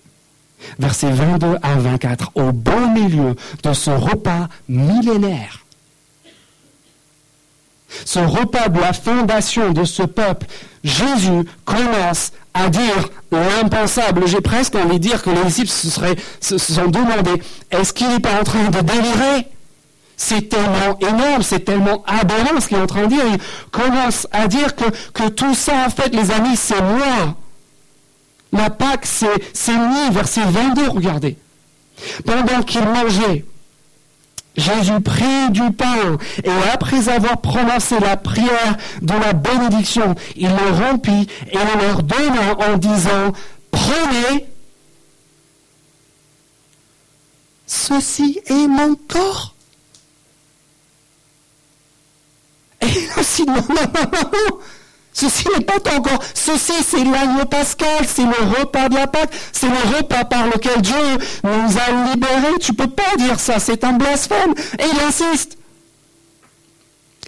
Versets 0.79 1.11
22 1.11 1.57
à 1.61 1.75
24, 1.75 2.31
au 2.35 2.51
beau 2.51 2.87
milieu 2.93 3.35
de 3.63 3.73
ce 3.73 3.91
repas 3.91 4.47
millénaire. 4.67 5.65
Ce 8.03 8.19
repas 8.19 8.67
de 8.69 8.79
la 8.79 8.93
fondation 8.93 9.71
de 9.71 9.83
ce 9.83 10.03
peuple, 10.03 10.47
Jésus 10.83 11.45
commence 11.63 12.33
à 12.53 12.69
dire 12.69 13.09
l'impensable. 13.31 14.27
J'ai 14.27 14.41
presque 14.41 14.75
envie 14.75 14.99
de 14.99 15.07
dire 15.07 15.21
que 15.21 15.29
les 15.29 15.43
disciples 15.43 15.69
se, 15.69 16.57
sont 16.57 16.87
demandé, 16.87 17.41
est-ce 17.71 17.93
qu'il 17.93 18.09
n'est 18.09 18.19
pas 18.19 18.39
en 18.39 18.43
train 18.43 18.69
de 18.69 18.81
délirer? 18.81 19.47
C'est 20.17 20.49
tellement 20.49 20.97
énorme, 20.99 21.43
c'est 21.43 21.59
tellement 21.59 22.03
aberrant 22.05 22.59
ce 22.59 22.67
qu'il 22.67 22.77
est 22.77 22.81
en 22.81 22.87
train 22.87 23.03
de 23.03 23.07
dire. 23.09 23.23
Il 23.33 23.39
commence 23.71 24.27
à 24.31 24.47
dire 24.47 24.75
que, 24.75 24.85
que 25.13 25.27
tout 25.29 25.53
ça, 25.53 25.85
en 25.85 25.89
fait, 25.89 26.13
les 26.15 26.31
amis, 26.31 26.55
c'est 26.55 26.81
moi. 26.81 27.35
La 28.55 28.69
Pâque, 28.69 29.05
c'est 29.05 29.77
mis, 29.77 30.09
verset 30.11 30.41
22, 30.45 30.89
regardez. 30.89 31.37
Pendant 32.25 32.61
qu'il 32.63 32.83
mangeait, 32.83 33.45
Jésus 34.55 35.01
prit 35.01 35.49
du 35.49 35.71
pain 35.71 36.17
et 36.43 36.71
après 36.73 37.09
avoir 37.09 37.41
prononcé 37.41 37.99
la 37.99 38.15
prière 38.15 38.77
de 39.01 39.13
la 39.13 39.33
bénédiction, 39.33 40.15
il 40.35 40.47
le 40.49 40.71
rompit 40.71 41.27
et 41.51 41.57
le 41.57 41.81
leur 41.81 42.03
donna 42.03 42.55
en 42.69 42.77
disant, 42.77 43.33
prenez, 43.71 44.45
ceci 47.65 48.39
est 48.45 48.67
mon 48.67 48.95
corps. 48.95 49.55
Et 52.81 53.19
aussi, 53.19 53.45
non, 53.47 53.55
non, 53.55 53.61
non, 53.69 54.29
non, 54.31 54.59
Ceci 55.15 55.45
n'est 55.57 55.63
pas 55.63 55.95
encore. 55.95 56.19
Ceci, 56.33 56.73
c'est 56.85 57.03
l'agneau 57.05 57.45
pascal, 57.45 58.05
c'est 58.05 58.25
le 58.25 58.59
repas 58.59 58.89
de 58.89 58.95
la 58.95 59.07
Pâque, 59.07 59.31
c'est 59.53 59.69
le 59.69 59.97
repas 59.97 60.25
par 60.25 60.45
lequel 60.47 60.81
Dieu 60.81 60.93
nous 61.45 61.77
a 61.77 62.11
libérés. 62.11 62.59
Tu 62.59 62.73
peux 62.73 62.89
pas 62.89 63.15
dire 63.17 63.39
ça, 63.39 63.59
c'est 63.59 63.85
un 63.85 63.93
blasphème. 63.93 64.53
Et 64.77 64.83
il 64.83 64.99
insiste. 65.07 65.57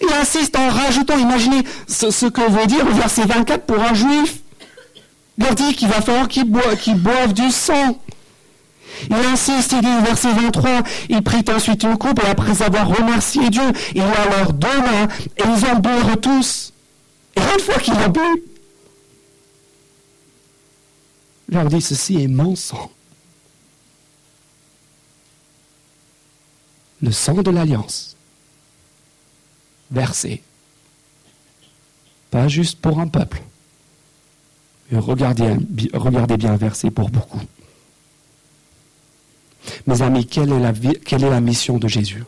Il 0.02 0.12
insiste 0.20 0.54
en 0.56 0.68
rajoutant, 0.68 1.16
imaginez 1.16 1.64
ce, 1.88 2.26
que 2.26 2.50
veut 2.50 2.66
dire 2.66 2.84
le 2.84 2.92
verset 2.92 3.24
24 3.24 3.64
pour 3.64 3.80
un 3.82 3.94
juif. 3.94 4.40
Il 5.38 5.44
leur 5.44 5.54
dit 5.54 5.74
qu'il 5.74 5.88
va 5.88 6.02
falloir 6.02 6.28
qu'ils 6.28 6.44
boivent, 6.44 7.32
du 7.32 7.50
sang. 7.50 7.98
Il 9.08 9.16
insiste, 9.32 9.72
il 9.72 9.80
dit 9.80 10.04
verset 10.04 10.32
23, 10.32 10.82
il 11.08 11.22
prit 11.22 11.44
ensuite 11.54 11.84
une 11.84 11.96
coupe 11.96 12.20
et 12.22 12.28
après 12.28 12.60
avoir 12.62 12.86
remercié 12.88 13.48
Dieu, 13.48 13.62
il 13.94 14.02
a 14.02 14.36
leurs 14.36 14.52
deux 14.52 14.78
mains 14.78 15.08
et 15.38 15.42
ils 15.42 15.66
en 15.70 15.76
boirent 15.76 16.20
tous. 16.20 16.74
Une 17.38 17.60
fois 17.60 17.78
qu'il 17.78 17.94
a 17.94 18.08
bu, 18.08 18.20
il 21.48 21.54
leur 21.54 21.68
dit, 21.68 21.80
ceci 21.80 22.22
est 22.22 22.28
mon 22.28 22.56
sang. 22.56 22.90
Le 27.00 27.12
sang 27.12 27.42
de 27.42 27.50
l'alliance, 27.50 28.16
versé, 29.90 30.42
pas 32.30 32.48
juste 32.48 32.80
pour 32.80 32.98
un 32.98 33.06
peuple, 33.06 33.40
regardez, 34.92 35.56
bien 36.36 36.56
versé 36.56 36.90
pour 36.90 37.08
beaucoup. 37.08 37.40
Mes 39.86 40.02
amis, 40.02 40.26
quelle 40.26 40.52
est 40.52 41.30
la 41.30 41.40
mission 41.40 41.78
de 41.78 41.86
Jésus? 41.86 42.24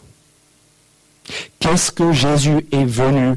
Qu'est-ce 1.58 1.90
que 1.90 2.12
Jésus 2.12 2.66
est 2.70 2.84
venu 2.84 3.36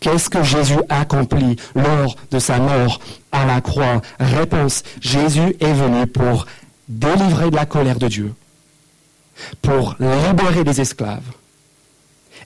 Qu'est-ce 0.00 0.30
que 0.30 0.42
Jésus 0.42 0.78
accomplit 0.88 1.56
lors 1.74 2.16
de 2.30 2.38
sa 2.38 2.58
mort 2.58 3.00
à 3.30 3.44
la 3.44 3.60
croix? 3.60 4.00
Réponse, 4.18 4.82
Jésus 5.00 5.56
est 5.60 5.72
venu 5.72 6.06
pour 6.06 6.46
délivrer 6.88 7.50
de 7.50 7.56
la 7.56 7.66
colère 7.66 7.98
de 7.98 8.08
Dieu, 8.08 8.34
pour 9.60 9.96
libérer 10.00 10.64
les 10.64 10.80
esclaves 10.80 11.22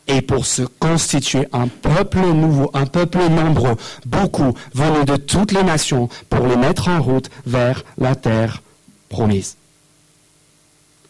et 0.09 0.23
pour 0.23 0.47
se 0.47 0.63
constituer 0.63 1.49
un 1.53 1.67
peuple 1.67 2.21
nouveau, 2.21 2.71
un 2.75 2.87
peuple 2.87 3.29
nombreux, 3.29 3.77
beaucoup 4.05 4.55
venus 4.73 5.05
de 5.05 5.17
toutes 5.17 5.53
les 5.53 5.65
nations, 5.65 6.09
pour 6.31 6.47
les 6.47 6.57
mettre 6.57 6.89
en 6.89 7.03
route 7.03 7.29
vers 7.45 7.83
la 7.99 8.15
terre 8.15 8.63
promise. 9.09 9.57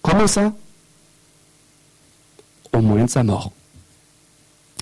Comment 0.01 0.27
ça? 0.27 0.53
Au 2.72 2.81
moyen 2.81 3.05
de 3.05 3.11
sa 3.11 3.22
mort. 3.22 3.53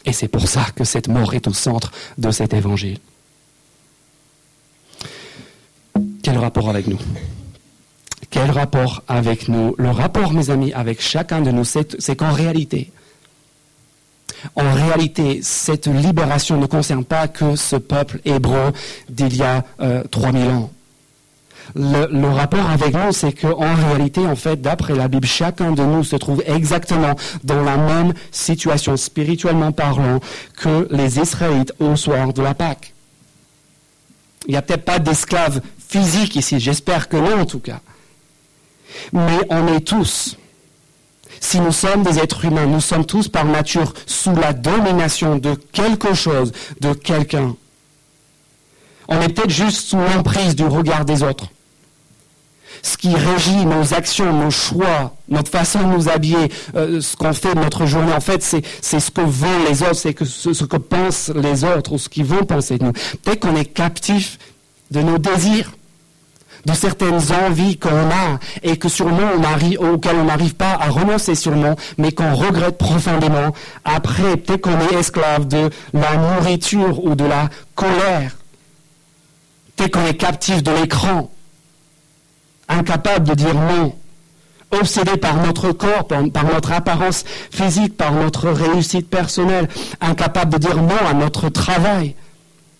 Et 0.04 0.12
c'est 0.12 0.28
pour 0.28 0.48
ça 0.48 0.66
que 0.74 0.84
cette 0.84 1.08
mort 1.08 1.34
est 1.34 1.46
au 1.46 1.54
centre 1.54 1.90
de 2.18 2.30
cet 2.30 2.52
évangile. 2.52 2.98
Quel 6.22 6.38
rapport 6.38 6.68
avec 6.68 6.86
nous? 6.86 6.98
Quel 8.30 8.50
rapport 8.50 9.02
avec 9.08 9.48
nous? 9.48 9.74
Le 9.78 9.90
rapport, 9.90 10.32
mes 10.32 10.50
amis, 10.50 10.72
avec 10.72 11.00
chacun 11.00 11.40
de 11.40 11.50
nous, 11.50 11.64
c'est 11.64 12.16
qu'en 12.16 12.32
réalité, 12.32 12.90
en 14.56 14.72
réalité, 14.72 15.40
cette 15.42 15.86
libération 15.86 16.58
ne 16.58 16.66
concerne 16.66 17.04
pas 17.04 17.28
que 17.28 17.56
ce 17.56 17.76
peuple 17.76 18.20
hébreu 18.24 18.72
d'il 19.08 19.36
y 19.36 19.42
a 19.42 19.64
3000 20.10 20.42
euh, 20.42 20.50
ans 20.52 20.70
le, 21.74 22.28
rapport 22.28 22.68
avec 22.68 22.94
nous, 22.94 23.12
c'est 23.12 23.32
qu'en 23.32 23.74
réalité, 23.74 24.20
en 24.20 24.36
fait, 24.36 24.60
d'après 24.60 24.94
la 24.94 25.08
Bible, 25.08 25.26
chacun 25.26 25.72
de 25.72 25.82
nous 25.82 26.04
se 26.04 26.16
trouve 26.16 26.42
exactement 26.46 27.14
dans 27.42 27.62
la 27.62 27.76
même 27.76 28.12
situation, 28.30 28.96
spirituellement 28.96 29.72
parlant, 29.72 30.20
que 30.56 30.86
les 30.90 31.18
Israélites 31.18 31.72
au 31.80 31.96
soir 31.96 32.32
de 32.32 32.42
la 32.42 32.54
Pâque. 32.54 32.92
Il 34.46 34.50
n'y 34.50 34.56
a 34.56 34.62
peut-être 34.62 34.84
pas 34.84 34.98
d'esclaves 34.98 35.60
physiques 35.88 36.36
ici, 36.36 36.60
j'espère 36.60 37.08
que 37.08 37.16
non 37.16 37.40
en 37.40 37.46
tout 37.46 37.60
cas. 37.60 37.80
Mais 39.12 39.38
on 39.50 39.66
est 39.68 39.80
tous, 39.80 40.36
si 41.40 41.60
nous 41.60 41.72
sommes 41.72 42.02
des 42.02 42.18
êtres 42.18 42.44
humains, 42.44 42.66
nous 42.66 42.80
sommes 42.80 43.06
tous 43.06 43.28
par 43.28 43.44
nature 43.44 43.94
sous 44.06 44.34
la 44.34 44.52
domination 44.52 45.36
de 45.36 45.54
quelque 45.72 46.14
chose, 46.14 46.52
de 46.80 46.92
quelqu'un. 46.92 47.56
On 49.08 49.20
est 49.20 49.28
peut-être 49.28 49.50
juste 49.50 49.88
sous 49.88 49.98
l'emprise 49.98 50.54
du 50.54 50.64
regard 50.64 51.04
des 51.04 51.22
autres 51.22 51.48
ce 52.84 52.98
qui 52.98 53.14
régit 53.14 53.64
nos 53.64 53.94
actions, 53.94 54.30
nos 54.30 54.50
choix, 54.50 55.16
notre 55.30 55.50
façon 55.50 55.80
de 55.80 55.94
nous 55.94 56.08
habiller, 56.10 56.52
euh, 56.76 57.00
ce 57.00 57.16
qu'on 57.16 57.32
fait 57.32 57.54
de 57.54 57.60
notre 57.60 57.86
journée, 57.86 58.12
en 58.12 58.20
fait, 58.20 58.42
c'est, 58.42 58.62
ce 58.82 59.10
que 59.10 59.22
vont 59.22 59.64
les 59.66 59.82
autres, 59.82 59.94
c'est 59.94 60.14
ce, 60.22 60.64
que 60.64 60.76
pensent 60.76 61.32
les 61.34 61.64
autres 61.64 61.92
ou 61.92 61.98
ce 61.98 62.10
qu'ils 62.10 62.26
vont 62.26 62.44
penser 62.44 62.76
de 62.76 62.84
nous. 62.84 62.92
Peut-être 62.92 63.40
qu'on 63.40 63.56
est 63.56 63.64
captif 63.64 64.38
de 64.90 65.00
nos 65.00 65.16
désirs, 65.16 65.72
de 66.66 66.74
certaines 66.74 67.20
envies 67.46 67.78
qu'on 67.78 67.88
a 67.88 68.38
et 68.62 68.76
que 68.76 68.90
sûrement 68.90 69.30
on 69.34 69.94
auxquelles 69.94 70.16
on 70.16 70.24
n'arrive 70.24 70.54
pas 70.54 70.72
à 70.78 70.90
renoncer 70.90 71.34
sûrement, 71.34 71.76
mais 71.96 72.12
qu'on 72.12 72.34
regrette 72.34 72.76
profondément. 72.76 73.54
Après, 73.86 74.36
peut-être 74.36 74.60
qu'on 74.60 74.78
est 74.80 74.94
esclave 74.98 75.48
de 75.48 75.70
la 75.94 76.16
nourriture 76.16 77.02
ou 77.02 77.14
de 77.14 77.24
la 77.24 77.48
colère. 77.74 78.36
Peut-être 79.74 79.92
qu'on 79.92 80.06
est 80.06 80.16
captif 80.16 80.62
de 80.62 80.70
l'écran, 80.70 81.30
incapable 82.68 83.28
de 83.28 83.34
dire 83.34 83.54
non, 83.54 83.94
obsédé 84.70 85.16
par 85.16 85.36
notre 85.36 85.72
corps, 85.72 86.06
par, 86.06 86.28
par, 86.30 86.44
notre 86.44 86.72
apparence 86.72 87.24
physique, 87.50 87.96
par 87.96 88.12
notre 88.12 88.50
réussite 88.50 89.08
personnelle, 89.08 89.68
incapable 90.00 90.54
de 90.54 90.58
dire 90.58 90.76
non 90.76 90.98
à 91.06 91.14
notre 91.14 91.48
travail, 91.48 92.14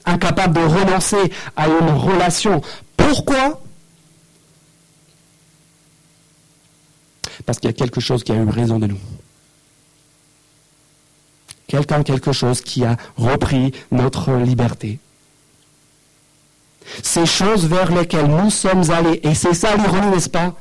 incapable 0.05 0.55
de 0.55 0.61
renoncer 0.61 1.32
à 1.57 1.68
une 1.68 1.91
relation. 1.91 2.61
Pourquoi? 2.97 3.61
Parce 7.47 7.59
qu'il 7.59 7.68
y 7.68 7.72
a 7.72 7.74
quelque 7.74 8.01
chose 8.01 8.24
qui 8.24 8.32
a 8.32 8.37
eu 8.37 8.49
raison 8.49 8.78
de 8.78 8.87
nous. 8.87 8.99
Quelqu'un, 11.66 12.03
quelque 12.03 12.32
chose 12.32 12.61
qui 12.61 12.85
a 12.85 12.97
repris 13.16 13.72
notre 13.91 14.32
liberté. 14.35 14.99
Ces 17.03 17.26
choses 17.26 17.66
vers 17.66 17.91
lesquelles 17.91 18.26
nous 18.26 18.51
sommes 18.51 18.91
allés, 18.91 19.20
et 19.22 19.35
c'est 19.35 19.55
ça 19.55 19.74
l'ironie, 19.76 20.09
n'est-ce 20.09 20.28
pas? 20.28 20.55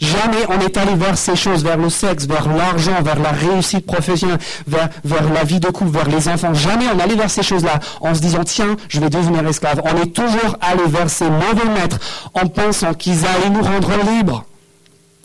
Jamais 0.00 0.44
on 0.48 0.60
est 0.60 0.76
allé 0.76 0.94
vers 0.94 1.16
ces 1.16 1.36
choses, 1.36 1.62
vers 1.62 1.76
le 1.76 1.88
sexe, 1.88 2.26
vers 2.26 2.48
l'argent, 2.48 3.00
vers 3.02 3.18
la 3.18 3.30
réussite 3.30 3.86
professionnelle, 3.86 4.38
vers, 4.66 4.88
vers 5.04 5.32
la 5.32 5.44
vie 5.44 5.60
de 5.60 5.68
couple, 5.68 5.90
vers 5.90 6.08
les 6.08 6.28
enfants. 6.28 6.52
Jamais 6.52 6.86
on 6.94 6.98
allait 6.98 7.14
vers 7.14 7.30
ces 7.30 7.42
choses-là 7.42 7.78
en 8.00 8.14
se 8.14 8.20
disant, 8.20 8.42
tiens, 8.44 8.76
je 8.88 9.00
vais 9.00 9.08
devenir 9.08 9.46
esclave. 9.46 9.80
On 9.84 10.02
est 10.02 10.12
toujours 10.12 10.56
allé 10.60 10.82
vers 10.88 11.08
ces 11.08 11.30
mauvais 11.30 11.68
maîtres 11.72 12.00
en 12.34 12.46
pensant 12.46 12.92
qu'ils 12.94 13.24
allaient 13.24 13.50
nous 13.50 13.62
rendre 13.62 13.90
libres 14.10 14.44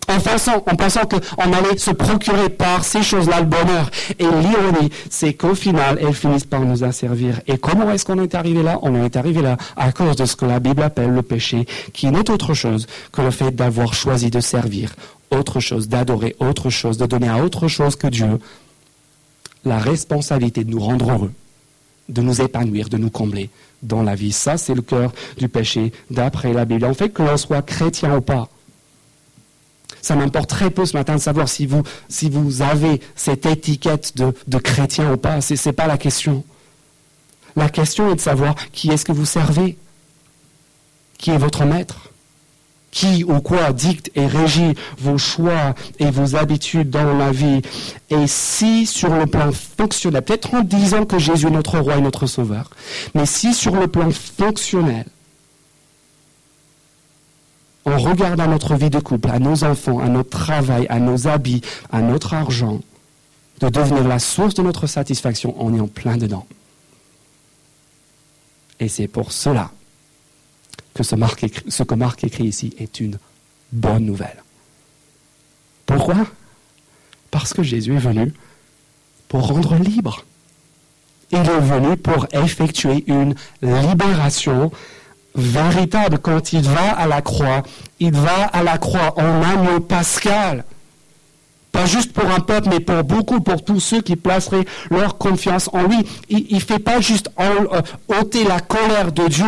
en 0.10 0.20
pensant, 0.20 0.64
en 0.66 0.76
pensant 0.76 1.02
qu'on 1.02 1.54
allait 1.54 1.78
se 1.78 1.92
procurer 1.92 2.50
par 2.50 2.84
ces 2.84 3.04
choses-là 3.04 3.42
le 3.42 3.46
bonheur. 3.46 3.90
Et 4.18 4.24
l'ironie, 4.24 4.90
c'est 5.10 5.34
qu'au 5.34 5.56
final, 5.56 5.98
elles 6.02 6.14
finissent 6.14 6.46
par 6.46 6.62
nous 6.62 6.84
asservir. 6.84 7.42
Et 7.48 7.58
comment 7.58 7.90
est-ce 7.92 8.06
qu'on 8.06 8.22
est 8.22 8.36
arrivé 8.36 8.64
là? 8.64 8.80
On 8.82 9.04
est 9.04 9.16
arrivé 9.16 9.42
là 9.42 9.58
à 9.76 9.92
cause 9.92 10.16
de 10.16 10.26
ce 10.26 10.36
que 10.36 10.46
la 10.46 10.60
Bible 10.60 10.82
appelle 10.82 11.14
le 11.14 11.22
péché, 11.22 11.66
qui 11.94 12.08
n'est 12.08 12.30
autre 12.30 12.54
chose 12.54 12.88
que 13.12 13.22
le 13.22 13.32
fait 13.32 13.52
d'avoir 13.52 13.94
choisi 13.94 14.30
de 14.30 14.40
servir 14.40 14.94
autre 15.32 15.60
chose, 15.60 15.88
d'adorer 15.88 16.36
autre 16.40 16.70
chose, 16.70 16.98
de 16.98 17.06
donner 17.06 17.30
à 17.30 17.44
autre 17.44 17.68
chose 17.68 17.96
que 17.96 18.08
Dieu 18.08 18.40
la 19.66 19.78
responsabilité 19.78 20.64
de 20.64 20.72
nous 20.72 20.80
rendre 20.80 21.12
heureux, 21.12 21.32
de 22.08 22.22
nous 22.22 22.42
épanouir, 22.42 22.90
de 22.90 22.98
nous 22.98 23.10
combler 23.12 23.50
dans 23.84 24.02
la 24.02 24.16
vie. 24.16 24.32
Ça, 24.32 24.58
c'est 24.58 24.74
le 24.74 24.82
cœur 24.82 25.14
du 25.38 25.50
péché 25.50 25.92
d'après 26.10 26.54
la 26.54 26.66
Bible. 26.66 26.86
En 26.86 26.94
fait, 26.94 27.10
que 27.10 27.22
l'on 27.22 27.38
soit 27.38 27.62
chrétien 27.62 28.16
ou 28.16 28.22
pas, 28.22 28.50
ça 30.02 30.16
m'importe 30.16 30.50
très 30.50 30.70
peu 30.70 30.86
ce 30.86 30.96
matin 30.96 31.16
de 31.16 31.22
savoir 31.22 31.50
si 31.50 31.66
vous, 31.66 31.84
si 32.08 32.30
vous 32.30 32.62
avez 32.62 33.02
cette 33.16 33.46
étiquette 33.46 34.18
de, 34.18 34.34
de 34.48 34.58
chrétien 34.58 35.14
ou 35.14 35.18
pas. 35.18 35.42
Ce 35.42 35.54
n'est 35.54 35.74
pas 35.74 35.88
la 35.88 35.98
question. 35.98 36.44
La 37.56 37.70
question 37.70 38.12
est 38.12 38.16
de 38.16 38.22
savoir 38.22 38.56
qui 38.72 38.90
est-ce 38.90 39.06
que 39.06 39.12
vous 39.12 39.26
servez 39.26 39.78
Qui 41.18 41.32
est 41.32 41.38
votre 41.38 41.66
maître 41.66 42.12
Qui 42.92 43.24
ou 43.24 43.42
quoi 43.42 43.74
dicte 43.74 44.12
et 44.16 44.28
régit 44.28 44.76
vos 44.98 45.18
choix 45.18 45.76
et 46.00 46.10
vos 46.12 46.36
habitudes 46.36 46.90
dans 46.90 47.18
la 47.18 47.32
vie 47.32 47.62
Et 48.10 48.28
si 48.28 48.86
sur 48.86 49.14
le 49.14 49.26
plan 49.26 49.52
fonctionnel, 49.52 50.22
peut-être 50.22 50.54
en 50.54 50.62
disant 50.62 51.06
que 51.06 51.20
Jésus 51.20 51.48
est 51.48 51.52
notre 51.52 51.80
roi 51.80 51.98
et 51.98 52.02
notre 52.02 52.28
sauveur, 52.28 52.70
mais 53.16 53.26
si 53.26 53.54
sur 53.54 53.76
le 53.76 53.88
plan 53.88 54.10
fonctionnel, 54.12 55.06
on 57.86 57.98
regarde 57.98 58.40
à 58.40 58.48
notre 58.48 58.76
vie 58.76 58.90
de 58.90 59.00
couple, 59.00 59.30
à 59.30 59.40
nos 59.40 59.64
enfants, 59.64 60.00
à 60.00 60.10
notre 60.10 60.30
travail, 60.30 60.86
à 60.90 61.00
nos 61.00 61.28
habits, 61.28 61.62
à 61.92 62.02
notre 62.02 62.34
argent, 62.34 62.80
de 63.60 63.70
devenir 63.70 64.08
la 64.08 64.20
source 64.20 64.54
de 64.54 64.62
notre 64.62 64.88
satisfaction, 64.88 65.56
on 65.58 65.76
est 65.76 65.80
en 65.80 65.88
plein 65.88 66.18
dedans. 66.18 66.46
Et 68.80 68.88
c'est 68.88 69.08
pour 69.08 69.32
cela 69.32 69.72
que 70.94 71.04
ce, 71.04 71.16
ce 71.68 71.84
que 71.84 71.96
Marc 71.96 72.24
écrit 72.24 72.46
ici 72.46 72.74
est 72.78 73.00
une 73.00 73.18
bonne 73.72 74.06
nouvelle. 74.06 74.44
Pourquoi? 75.86 76.28
Parce 77.32 77.54
que 77.54 77.64
Jésus 77.64 77.96
est 77.96 78.00
venu 78.00 78.34
pour 79.28 79.48
rendre 79.48 79.76
libre. 79.76 80.26
Il 81.32 81.38
est 81.38 81.60
venu 81.60 81.98
pour 81.98 82.28
effectuer 82.32 83.04
une 83.08 83.36
libération 83.62 84.72
véritable 85.40 86.20
quand 86.20 86.54
il 86.54 86.62
va 86.62 86.92
à 86.98 87.08
la 87.08 87.22
croix. 87.22 87.64
Il 88.00 88.14
va 88.14 88.46
à 88.54 88.64
la 88.64 88.78
croix 88.78 89.14
en 89.18 89.42
agneau 89.42 89.80
pascal. 89.80 90.64
Pas 91.72 91.86
juste 91.86 92.14
pour 92.14 92.30
un 92.30 92.40
peuple, 92.40 92.70
mais 92.70 92.80
pour 92.80 93.04
beaucoup, 93.04 93.42
pour 93.42 93.64
tous 93.64 93.80
ceux 93.80 94.02
qui 94.02 94.16
placeraient 94.16 94.66
leur 94.90 95.18
confiance 95.18 95.70
en 95.74 95.84
lui. 95.84 96.06
Il 96.30 96.56
ne 96.56 96.60
fait 96.60 96.80
pas 96.80 97.00
juste 97.00 97.30
euh, 97.40 97.82
ôter 98.20 98.44
la 98.44 98.60
colère 98.60 99.12
de 99.12 99.28
Dieu 99.28 99.46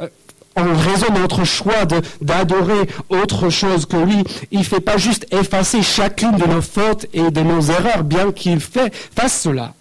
euh, 0.00 0.08
en 0.56 0.72
raison 0.72 1.12
de 1.12 1.18
notre 1.18 1.44
choix 1.44 1.84
d'adorer 2.20 2.88
autre 3.08 3.50
chose 3.50 3.86
que 3.86 3.96
lui. 3.96 4.24
Il 4.52 4.60
ne 4.60 4.64
fait 4.64 4.80
pas 4.80 4.98
juste 4.98 5.26
effacer 5.32 5.82
chacune 5.82 6.36
de 6.36 6.46
nos 6.46 6.62
fautes 6.62 7.06
et 7.12 7.30
de 7.30 7.40
nos 7.40 7.60
erreurs, 7.60 8.04
bien 8.04 8.30
qu'il 8.30 8.60
fasse 8.60 9.40
cela. 9.42 9.74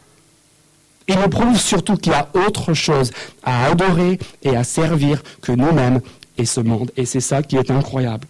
Il 1.08 1.20
nous 1.20 1.30
prouve 1.30 1.60
surtout 1.60 1.97
qu'il 1.97 2.14
y 2.14 2.16
a 2.16 2.30
autre 2.34 2.74
chose 2.74 3.12
à 3.43 3.66
adorer 3.66 4.20
et 4.41 4.56
à 4.56 4.64
servir 4.64 5.22
que 5.41 5.51
nous-mêmes 5.51 5.99
et 6.38 6.45
ce 6.45 6.62
monde. 6.62 6.91
Et 6.95 7.06
c'est 7.06 7.20
ça 7.20 7.43
qui 7.43 7.58
est 7.58 7.72
incroyable. 7.72 8.28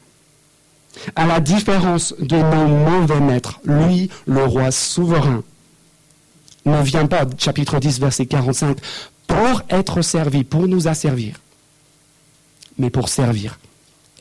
À 1.15 1.25
la 1.25 1.39
différence 1.39 2.13
de 2.19 2.37
nos 2.37 2.67
mauvais 2.67 3.19
maîtres, 3.19 3.59
lui, 3.65 4.09
le 4.25 4.43
roi 4.43 4.71
souverain, 4.71 5.43
ne 6.65 6.81
vient 6.81 7.07
pas, 7.07 7.25
chapitre 7.37 7.79
10, 7.79 7.99
verset 7.99 8.25
45, 8.25 8.77
pour 9.27 9.63
être 9.69 10.01
servi, 10.01 10.43
pour 10.43 10.67
nous 10.67 10.87
asservir, 10.87 11.39
mais 12.77 12.89
pour 12.89 13.09
servir 13.09 13.59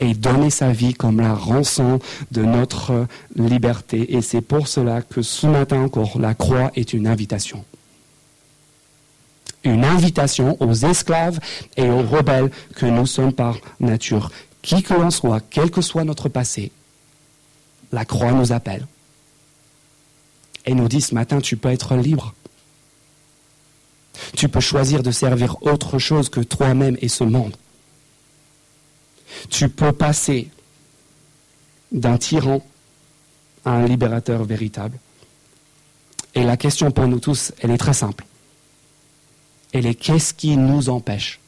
et 0.00 0.14
donner 0.14 0.50
sa 0.50 0.72
vie 0.72 0.94
comme 0.94 1.20
la 1.20 1.34
rançon 1.34 2.00
de 2.32 2.42
notre 2.42 3.06
liberté. 3.36 4.16
Et 4.16 4.22
c'est 4.22 4.40
pour 4.40 4.66
cela 4.66 5.02
que 5.02 5.22
ce 5.22 5.46
matin 5.46 5.82
encore, 5.82 6.18
la 6.18 6.34
croix 6.34 6.72
est 6.74 6.92
une 6.92 7.06
invitation 7.06 7.64
une 9.64 9.84
invitation 9.84 10.56
aux 10.60 10.74
esclaves 10.74 11.38
et 11.76 11.88
aux 11.88 12.02
rebelles 12.02 12.50
que 12.74 12.86
nous 12.86 13.06
sommes 13.06 13.32
par 13.32 13.58
nature. 13.80 14.30
Qui 14.62 14.82
que 14.82 14.94
l'on 14.94 15.10
soit, 15.10 15.40
quel 15.50 15.70
que 15.70 15.80
soit 15.80 16.04
notre 16.04 16.28
passé, 16.28 16.72
la 17.90 18.04
croix 18.04 18.32
nous 18.32 18.52
appelle 18.52 18.86
et 20.64 20.74
nous 20.74 20.88
dit 20.88 21.00
ce 21.00 21.14
matin, 21.14 21.40
tu 21.40 21.56
peux 21.56 21.70
être 21.70 21.96
libre. 21.96 22.34
Tu 24.36 24.48
peux 24.48 24.60
choisir 24.60 25.02
de 25.02 25.10
servir 25.10 25.56
autre 25.62 25.98
chose 25.98 26.28
que 26.28 26.40
toi-même 26.40 26.96
et 27.00 27.08
ce 27.08 27.24
monde. 27.24 27.56
Tu 29.50 29.68
peux 29.68 29.92
passer 29.92 30.48
d'un 31.90 32.18
tyran 32.18 32.64
à 33.64 33.72
un 33.72 33.86
libérateur 33.86 34.44
véritable. 34.44 34.98
Et 36.34 36.44
la 36.44 36.56
question 36.56 36.90
pour 36.90 37.08
nous 37.08 37.20
tous, 37.20 37.52
elle 37.60 37.70
est 37.70 37.78
très 37.78 37.92
simple 37.92 38.24
elle 39.72 39.86
est 39.86 39.94
qu'est-ce 39.94 40.34
qui 40.34 40.56
nous 40.56 40.88
empêche? 40.88 41.40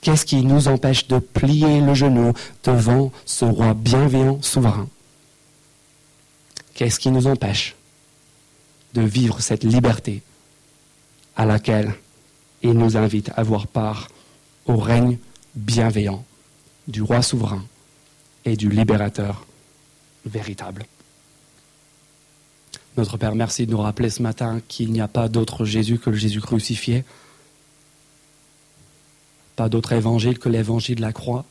Qu'est-ce 0.00 0.24
qui 0.24 0.44
nous 0.44 0.68
empêche 0.68 1.08
de 1.08 1.18
plier 1.18 1.80
le 1.80 1.94
genou 1.94 2.32
devant 2.62 3.10
ce 3.24 3.44
roi 3.44 3.74
bienveillant, 3.74 4.40
souverain? 4.42 4.88
Qu'est-ce 6.74 7.00
qui 7.00 7.10
nous 7.10 7.26
empêche 7.26 7.74
de 8.94 9.02
vivre 9.02 9.40
cette 9.40 9.64
liberté 9.64 10.22
à 11.36 11.44
laquelle 11.44 11.94
il 12.62 12.72
nous 12.72 12.96
invite 12.96 13.30
à 13.30 13.40
avoir 13.40 13.66
part 13.66 14.08
au 14.66 14.76
règne 14.76 15.18
bienveillant 15.54 16.24
du 16.86 17.02
roi 17.02 17.22
souverain 17.22 17.64
et 18.44 18.56
du 18.56 18.68
libérateur 18.68 19.46
véritable? 20.24 20.86
Notre 22.98 23.16
Père, 23.16 23.36
merci 23.36 23.64
de 23.64 23.70
nous 23.70 23.80
rappeler 23.80 24.10
ce 24.10 24.22
matin 24.22 24.60
qu'il 24.66 24.90
n'y 24.90 25.00
a 25.00 25.08
pas 25.08 25.28
d'autre 25.28 25.64
Jésus 25.64 25.98
que 25.98 26.10
le 26.10 26.16
Jésus 26.16 26.40
crucifié, 26.40 27.04
pas 29.54 29.68
d'autre 29.68 29.92
évangile 29.92 30.38
que 30.38 30.48
l'évangile 30.48 30.96
de 30.96 31.00
la 31.00 31.12
croix, 31.12 31.44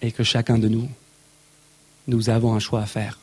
et 0.00 0.10
que 0.10 0.24
chacun 0.24 0.58
de 0.58 0.68
nous, 0.68 0.88
nous 2.08 2.30
avons 2.30 2.52
un 2.54 2.58
choix 2.58 2.82
à 2.82 2.86
faire. 2.86 3.20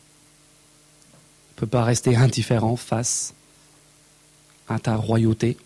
On 1.13 1.55
ne 1.57 1.59
peut 1.59 1.67
pas 1.67 1.83
rester 1.83 2.15
indifférent 2.15 2.77
face 2.77 3.33
à 4.69 4.79
ta 4.79 4.95
royauté 4.95 5.57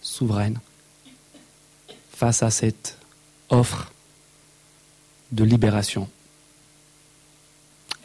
souveraine, 0.00 0.58
face 2.12 2.42
à 2.42 2.50
cette 2.50 2.96
offre 3.50 3.92
de 5.32 5.44
libération. 5.44 6.08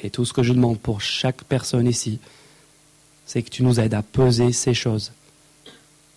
Et 0.02 0.10
tout 0.10 0.26
ce 0.26 0.34
que 0.34 0.44
je 0.44 0.54
demande 0.54 0.80
pour 0.80 1.02
chaque 1.02 1.44
personne 1.44 1.88
ici, 1.88 2.20
c'est 3.26 3.44
que 3.44 3.50
tu 3.50 3.64
nous 3.64 3.80
aides 3.80 3.94
à 3.94 4.02
peser 4.02 4.52
ces 4.52 4.74
choses, 4.74 5.14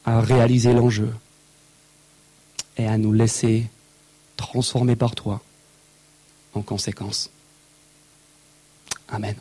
à 0.04 0.20
réaliser 0.20 0.72
l'enjeu 0.72 1.12
et 2.76 2.86
à 2.86 2.98
nous 2.98 3.12
laisser 3.12 3.68
transformé 4.36 4.96
par 4.96 5.14
toi 5.14 5.40
en 6.54 6.62
conséquence. 6.62 7.30
Amen. 9.08 9.36